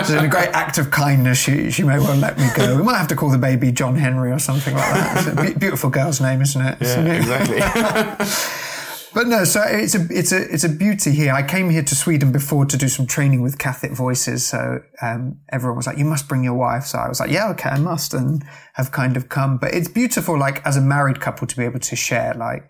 so 0.05 0.17
in 0.17 0.25
a 0.25 0.29
great 0.29 0.49
act 0.49 0.77
of 0.77 0.89
kindness, 0.91 1.37
she, 1.37 1.69
she 1.71 1.83
may 1.83 1.99
well 1.99 2.15
let 2.15 2.37
me 2.37 2.47
go. 2.55 2.77
We 2.77 2.83
might 2.83 2.97
have 2.97 3.09
to 3.09 3.15
call 3.15 3.29
the 3.29 3.37
baby 3.37 3.71
John 3.71 3.95
Henry 3.95 4.31
or 4.31 4.39
something 4.39 4.73
like 4.73 4.93
that. 4.93 5.17
It's 5.17 5.27
a 5.27 5.53
be- 5.53 5.59
beautiful 5.59 5.89
girl's 5.89 6.21
name, 6.21 6.41
isn't 6.41 6.61
it? 6.61 6.77
Yeah, 6.81 7.13
exactly. 7.13 8.67
But 9.13 9.27
no, 9.27 9.43
so 9.43 9.61
it's 9.61 9.93
a 9.93 10.07
it's 10.09 10.31
a 10.31 10.53
it's 10.53 10.63
a 10.63 10.69
beauty 10.69 11.11
here. 11.11 11.33
I 11.33 11.43
came 11.43 11.69
here 11.69 11.83
to 11.83 11.95
Sweden 11.95 12.31
before 12.31 12.65
to 12.65 12.77
do 12.77 12.87
some 12.87 13.05
training 13.05 13.41
with 13.41 13.57
Catholic 13.57 13.91
Voices. 13.91 14.45
So 14.45 14.79
um, 15.01 15.39
everyone 15.49 15.75
was 15.75 15.85
like, 15.85 15.97
"You 15.97 16.05
must 16.05 16.29
bring 16.29 16.45
your 16.45 16.53
wife." 16.53 16.85
So 16.85 16.97
I 16.97 17.09
was 17.09 17.19
like, 17.19 17.29
"Yeah, 17.29 17.49
okay, 17.49 17.69
I 17.69 17.79
must," 17.79 18.13
and 18.13 18.43
have 18.75 18.91
kind 18.91 19.17
of 19.17 19.27
come. 19.27 19.57
But 19.57 19.73
it's 19.73 19.89
beautiful, 19.89 20.39
like 20.39 20.65
as 20.65 20.77
a 20.77 20.81
married 20.81 21.19
couple, 21.19 21.45
to 21.45 21.57
be 21.57 21.65
able 21.65 21.81
to 21.81 21.95
share. 21.95 22.33
Like 22.35 22.69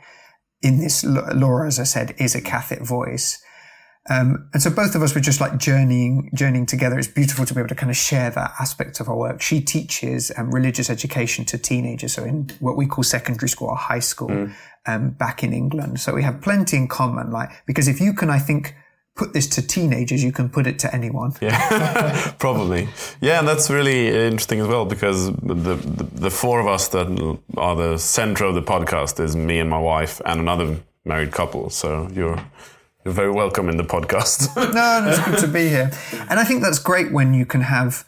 in 0.62 0.80
this, 0.80 1.04
Laura, 1.04 1.68
as 1.68 1.80
I 1.80 1.84
said, 1.84 2.16
is 2.18 2.34
a 2.34 2.42
Catholic 2.42 2.82
voice. 2.82 3.41
Um, 4.10 4.50
and 4.54 4.62
so 4.62 4.72
both 4.72 4.96
of 4.96 5.04
us 5.04 5.14
were 5.14 5.22
just 5.22 5.40
like 5.40 5.58
journeying, 5.58 6.32
journeying 6.34 6.66
together. 6.66 6.98
It's 6.98 7.08
beautiful 7.08 7.46
to 7.46 7.54
be 7.54 7.60
able 7.60 7.70
to 7.70 7.76
kind 7.76 7.92
of 7.92 7.98
share 7.98 8.32
that 8.32 8.54
aspect 8.60 9.00
of 9.00 9.08
our 9.10 9.16
work. 9.16 9.42
She 9.42 9.62
teaches 9.62 10.32
um, 10.38 10.54
religious 10.54 10.90
education 10.90 11.46
to 11.46 11.58
teenagers, 11.58 12.14
so 12.14 12.24
in 12.24 12.50
what 12.60 12.78
we 12.78 12.88
call 12.88 13.04
secondary 13.04 13.50
school 13.50 13.70
or 13.70 13.76
high 13.76 14.00
school, 14.00 14.50
um, 14.88 15.12
back 15.12 15.44
in 15.44 15.54
England. 15.54 16.00
So 16.00 16.16
we 16.16 16.24
have 16.24 16.42
plenty 16.42 16.78
in 16.78 16.88
common. 16.88 17.32
Like 17.32 17.50
because 17.68 17.88
if 17.88 18.02
you 18.02 18.14
can, 18.14 18.32
I 18.32 18.40
think, 18.40 18.76
put 19.16 19.34
this 19.34 19.46
to 19.50 19.62
teenagers, 19.62 20.24
you 20.24 20.32
can 20.32 20.50
put 20.50 20.66
it 20.66 20.80
to 20.80 20.96
anyone. 20.96 21.34
Yeah, 21.40 22.32
probably. 22.40 22.90
Yeah, 23.20 23.38
and 23.38 23.48
that's 23.48 23.70
really 23.70 24.08
interesting 24.08 24.62
as 24.62 24.68
well 24.68 24.86
because 24.86 25.28
the, 25.28 25.54
the 25.54 25.76
the 25.76 26.32
four 26.32 26.60
of 26.60 26.66
us 26.66 26.88
that 26.90 27.08
are 27.56 27.76
the 27.76 27.98
center 28.00 28.46
of 28.46 28.56
the 28.56 28.64
podcast 28.64 29.24
is 29.24 29.36
me 29.36 29.60
and 29.60 29.70
my 29.70 29.80
wife 29.80 30.22
and 30.26 30.40
another 30.40 30.78
married 31.06 31.32
couple. 31.32 31.70
So 31.70 32.10
you're 32.12 32.44
you're 33.04 33.14
very 33.14 33.32
welcome 33.32 33.70
in 33.70 33.78
the 33.78 33.84
podcast. 33.84 34.56
no, 34.56 34.72
no, 34.72 35.10
it's 35.10 35.26
good 35.26 35.40
to 35.40 35.48
be 35.48 35.70
here. 35.70 35.92
And 36.30 36.40
I 36.40 36.44
think 36.44 36.62
that's 36.62 36.80
great 36.80 37.12
when 37.12 37.34
you 37.34 37.46
can 37.46 37.62
have 37.62 38.06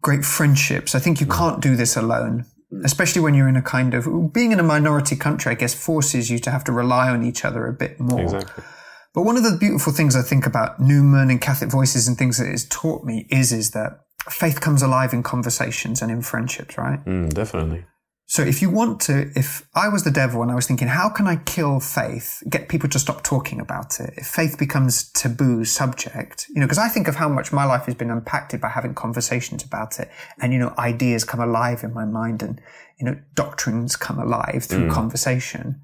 great 0.00 0.24
friendships. 0.24 0.94
I 0.94 0.98
think 0.98 1.20
you 1.20 1.26
can't 1.26 1.60
do 1.60 1.76
this 1.76 1.96
alone, 1.96 2.46
especially 2.84 3.20
when 3.20 3.34
you're 3.34 3.48
in 3.48 3.56
a 3.56 3.62
kind 3.62 3.94
of 3.94 4.32
being 4.32 4.52
in 4.52 4.60
a 4.60 4.62
minority 4.62 5.16
country, 5.16 5.52
I 5.52 5.54
guess 5.54 5.74
forces 5.74 6.30
you 6.30 6.38
to 6.40 6.50
have 6.50 6.64
to 6.64 6.72
rely 6.72 7.08
on 7.08 7.24
each 7.24 7.44
other 7.44 7.66
a 7.66 7.72
bit 7.72 7.98
more. 7.98 8.20
exactly. 8.20 8.64
But 9.14 9.22
one 9.22 9.36
of 9.36 9.42
the 9.42 9.56
beautiful 9.58 9.92
things 9.92 10.14
I 10.14 10.22
think 10.22 10.46
about 10.46 10.78
Newman 10.78 11.30
and 11.30 11.40
Catholic 11.40 11.70
Voices 11.70 12.06
and 12.06 12.16
things 12.16 12.38
that 12.38 12.46
it's 12.46 12.66
taught 12.68 13.04
me 13.04 13.26
is 13.30 13.52
is 13.52 13.72
that 13.72 14.00
faith 14.30 14.60
comes 14.60 14.82
alive 14.82 15.12
in 15.12 15.22
conversations 15.22 16.02
and 16.02 16.10
in 16.10 16.22
friendships, 16.22 16.78
right? 16.78 17.04
Mm, 17.04 17.32
definitely. 17.32 17.84
So 18.30 18.42
if 18.42 18.60
you 18.60 18.68
want 18.68 19.00
to, 19.02 19.30
if 19.34 19.66
I 19.74 19.88
was 19.88 20.04
the 20.04 20.10
devil 20.10 20.42
and 20.42 20.50
I 20.50 20.54
was 20.54 20.66
thinking, 20.66 20.86
how 20.86 21.08
can 21.08 21.26
I 21.26 21.36
kill 21.36 21.80
faith, 21.80 22.42
get 22.50 22.68
people 22.68 22.86
to 22.90 22.98
stop 22.98 23.22
talking 23.22 23.58
about 23.58 23.98
it? 24.00 24.12
If 24.18 24.26
faith 24.26 24.58
becomes 24.58 25.10
taboo 25.12 25.64
subject, 25.64 26.46
you 26.50 26.60
know, 26.60 26.66
because 26.66 26.76
I 26.76 26.88
think 26.88 27.08
of 27.08 27.16
how 27.16 27.30
much 27.30 27.54
my 27.54 27.64
life 27.64 27.86
has 27.86 27.94
been 27.94 28.10
impacted 28.10 28.60
by 28.60 28.68
having 28.68 28.94
conversations 28.94 29.64
about 29.64 29.98
it 29.98 30.10
and, 30.42 30.52
you 30.52 30.58
know, 30.58 30.74
ideas 30.76 31.24
come 31.24 31.40
alive 31.40 31.82
in 31.82 31.94
my 31.94 32.04
mind 32.04 32.42
and, 32.42 32.60
you 33.00 33.06
know, 33.06 33.18
doctrines 33.34 33.96
come 33.96 34.18
alive 34.18 34.62
through 34.64 34.88
mm. 34.88 34.92
conversation. 34.92 35.80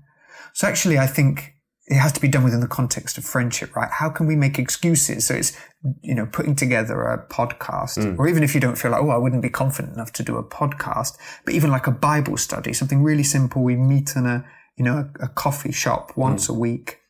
So 0.53 0.69
actually, 0.69 0.99
I 0.99 1.07
think 1.07 1.54
it 1.87 1.97
has 1.97 2.13
to 2.13 2.21
be 2.21 2.29
done 2.29 2.45
within 2.45 2.61
the 2.61 2.67
context 2.67 3.19
of 3.19 3.25
friendship, 3.25 3.77
right? 3.77 3.91
How 3.91 4.09
can 4.09 4.27
we 4.27 4.37
make 4.37 4.59
excuses? 4.59 5.27
So 5.27 5.35
it's, 5.35 5.53
you 6.01 6.15
know, 6.15 6.25
putting 6.25 6.57
together 6.57 7.03
a 7.03 7.27
podcast, 7.29 7.99
mm. 7.99 8.19
or 8.19 8.27
even 8.27 8.43
if 8.43 8.55
you 8.55 8.61
don't 8.61 8.79
feel 8.79 8.91
like, 8.91 9.03
oh, 9.03 9.11
I 9.11 9.19
wouldn't 9.19 9.43
be 9.43 9.51
confident 9.51 9.95
enough 9.95 10.13
to 10.15 10.23
do 10.23 10.37
a 10.37 10.43
podcast, 10.43 11.19
but 11.45 11.53
even 11.53 11.71
like 11.71 11.87
a 11.87 11.91
Bible 11.91 12.39
study, 12.39 12.73
something 12.73 13.03
really 13.03 13.23
simple. 13.23 13.63
We 13.63 13.77
meet 13.77 14.17
in 14.17 14.25
a, 14.25 14.47
you 14.77 14.85
know, 14.85 15.11
a, 15.21 15.25
a 15.25 15.29
coffee 15.29 15.73
shop 15.73 16.17
once 16.17 16.47
mm. 16.47 16.51
a 16.51 16.59
week. 16.59 17.01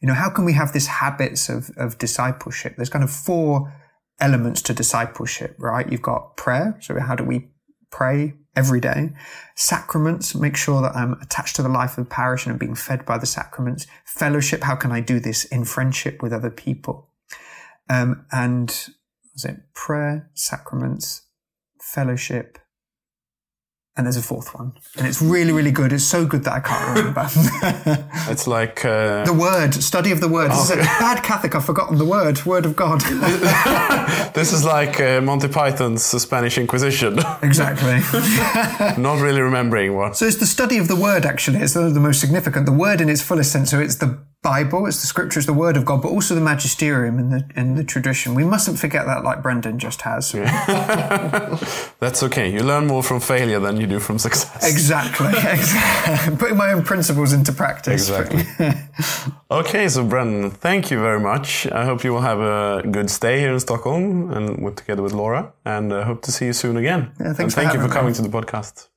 You 0.00 0.08
know, 0.08 0.14
how 0.14 0.30
can 0.30 0.46
we 0.46 0.54
have 0.54 0.72
this 0.72 0.86
habits 0.86 1.50
of, 1.50 1.70
of 1.76 1.98
discipleship? 1.98 2.74
There's 2.76 2.90
kind 2.90 3.04
of 3.04 3.10
four 3.10 3.72
elements 4.18 4.62
to 4.62 4.72
discipleship, 4.72 5.56
right? 5.58 5.90
You've 5.90 6.02
got 6.02 6.36
prayer. 6.36 6.78
So 6.80 6.98
how 6.98 7.14
do 7.14 7.24
we 7.24 7.50
pray 7.90 8.34
every 8.54 8.80
day. 8.80 9.12
Sacraments, 9.54 10.34
make 10.34 10.56
sure 10.56 10.82
that 10.82 10.94
I'm 10.94 11.14
attached 11.14 11.56
to 11.56 11.62
the 11.62 11.68
life 11.68 11.96
of 11.96 12.04
the 12.04 12.10
parish 12.10 12.44
and 12.44 12.52
I'm 12.52 12.58
being 12.58 12.74
fed 12.74 13.04
by 13.06 13.18
the 13.18 13.26
sacraments. 13.26 13.86
Fellowship, 14.04 14.62
how 14.62 14.76
can 14.76 14.92
I 14.92 15.00
do 15.00 15.20
this 15.20 15.44
in 15.44 15.64
friendship 15.64 16.22
with 16.22 16.32
other 16.32 16.50
people? 16.50 17.08
Um, 17.88 18.26
and 18.30 18.68
was 19.32 19.44
it 19.44 19.60
prayer, 19.74 20.30
sacraments, 20.34 21.22
fellowship, 21.80 22.58
and 23.96 24.06
there's 24.06 24.16
a 24.16 24.22
fourth 24.22 24.54
one. 24.54 24.72
And 24.96 25.06
it's 25.06 25.20
really, 25.20 25.52
really 25.52 25.70
good. 25.70 25.92
It's 25.92 26.04
so 26.04 26.24
good 26.24 26.44
that 26.44 26.52
I 26.52 26.60
can't 26.60 26.98
remember. 26.98 28.08
It's 28.30 28.46
like 28.46 28.84
uh, 28.84 29.24
the 29.24 29.32
word, 29.32 29.74
study 29.74 30.12
of 30.12 30.20
the 30.20 30.28
word. 30.28 30.50
This 30.50 30.64
is 30.64 30.70
a 30.70 30.76
bad 31.04 31.22
Catholic, 31.22 31.54
I've 31.54 31.64
forgotten 31.64 31.98
the 31.98 32.04
word, 32.04 32.44
word 32.46 32.64
of 32.64 32.76
God. 32.76 33.00
this 34.34 34.52
is 34.52 34.64
like 34.64 35.00
uh, 35.00 35.20
Monty 35.20 35.48
Python's 35.48 36.04
Spanish 36.04 36.56
Inquisition. 36.56 37.18
exactly. 37.42 38.00
Not 39.02 39.20
really 39.20 39.40
remembering 39.40 39.94
what. 39.94 40.16
So 40.16 40.24
it's 40.26 40.36
the 40.36 40.46
study 40.46 40.78
of 40.78 40.88
the 40.88 40.96
word, 40.96 41.26
actually. 41.26 41.58
It's 41.58 41.74
the, 41.74 41.90
the 41.90 42.00
most 42.00 42.20
significant. 42.20 42.64
The 42.64 42.72
word 42.72 43.00
in 43.00 43.10
its 43.10 43.20
fullest 43.20 43.52
sense. 43.52 43.70
So 43.70 43.80
it's 43.80 43.96
the 43.96 44.18
Bible, 44.42 44.86
it's 44.86 45.00
the 45.00 45.06
scripture, 45.06 45.38
it's 45.38 45.46
the 45.46 45.52
word 45.52 45.76
of 45.76 45.84
God, 45.84 46.02
but 46.02 46.08
also 46.08 46.34
the 46.34 46.40
magisterium 46.40 47.16
and 47.20 47.32
the, 47.32 47.48
and 47.54 47.78
the 47.78 47.84
tradition. 47.84 48.34
We 48.34 48.42
mustn't 48.42 48.76
forget 48.76 49.06
that 49.06 49.22
like 49.22 49.40
Brendan 49.40 49.78
just 49.78 50.02
has. 50.02 50.32
That's 52.00 52.24
okay. 52.24 52.52
You 52.52 52.64
learn 52.64 52.88
more 52.88 53.04
from 53.04 53.20
failure 53.20 53.60
than 53.60 53.76
you 53.76 53.86
do 53.86 54.00
from 54.00 54.18
success. 54.18 54.68
Exactly. 54.68 55.28
exactly. 55.52 56.36
Putting 56.42 56.56
my 56.56 56.72
own 56.72 56.82
principles 56.82 57.32
into 57.32 57.52
practice. 57.52 58.10
Exactly. 58.10 58.42
okay, 59.48 59.88
so 59.88 60.04
Brendan, 60.04 60.50
thank 60.50 60.90
you 60.90 60.98
very 60.98 61.20
much. 61.20 61.68
I 61.68 61.84
hope 61.84 62.02
you 62.02 62.12
will 62.12 62.22
have 62.22 62.40
a 62.40 62.82
good 62.90 63.10
stay 63.10 63.38
here 63.38 63.52
in 63.52 63.60
Stockholm 63.60 64.32
and 64.32 64.64
with, 64.64 64.74
together 64.74 65.02
with 65.02 65.12
Laura. 65.12 65.52
And 65.64 65.94
I 65.94 66.02
hope 66.02 66.22
to 66.22 66.32
see 66.32 66.46
you 66.46 66.52
soon 66.52 66.76
again. 66.76 67.12
Yeah, 67.20 67.32
thanks 67.34 67.40
and 67.40 67.52
thank 67.52 67.74
you 67.74 67.80
for 67.80 67.86
me. 67.86 67.94
coming 67.94 68.14
to 68.14 68.22
the 68.22 68.28
podcast. 68.28 68.88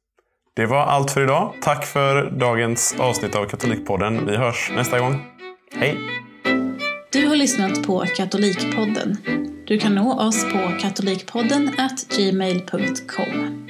Det 0.55 0.65
var 0.65 0.85
allt 0.85 1.11
för 1.11 1.23
idag. 1.23 1.53
Tack 1.61 1.85
för 1.85 2.31
dagens 2.31 2.95
avsnitt 2.99 3.35
av 3.35 3.45
Katolikpodden. 3.45 4.25
Vi 4.25 4.37
hörs 4.37 4.71
nästa 4.75 4.99
gång. 4.99 5.34
Hej! 5.77 5.97
Du 7.11 7.27
har 7.27 7.35
lyssnat 7.35 7.83
på 7.83 8.05
Katolikpodden. 8.17 9.17
Du 9.67 9.79
kan 9.79 9.95
nå 9.95 10.13
oss 10.13 10.43
på 10.43 10.71
katolikpodden 10.81 11.71
gmail.com. 12.17 13.67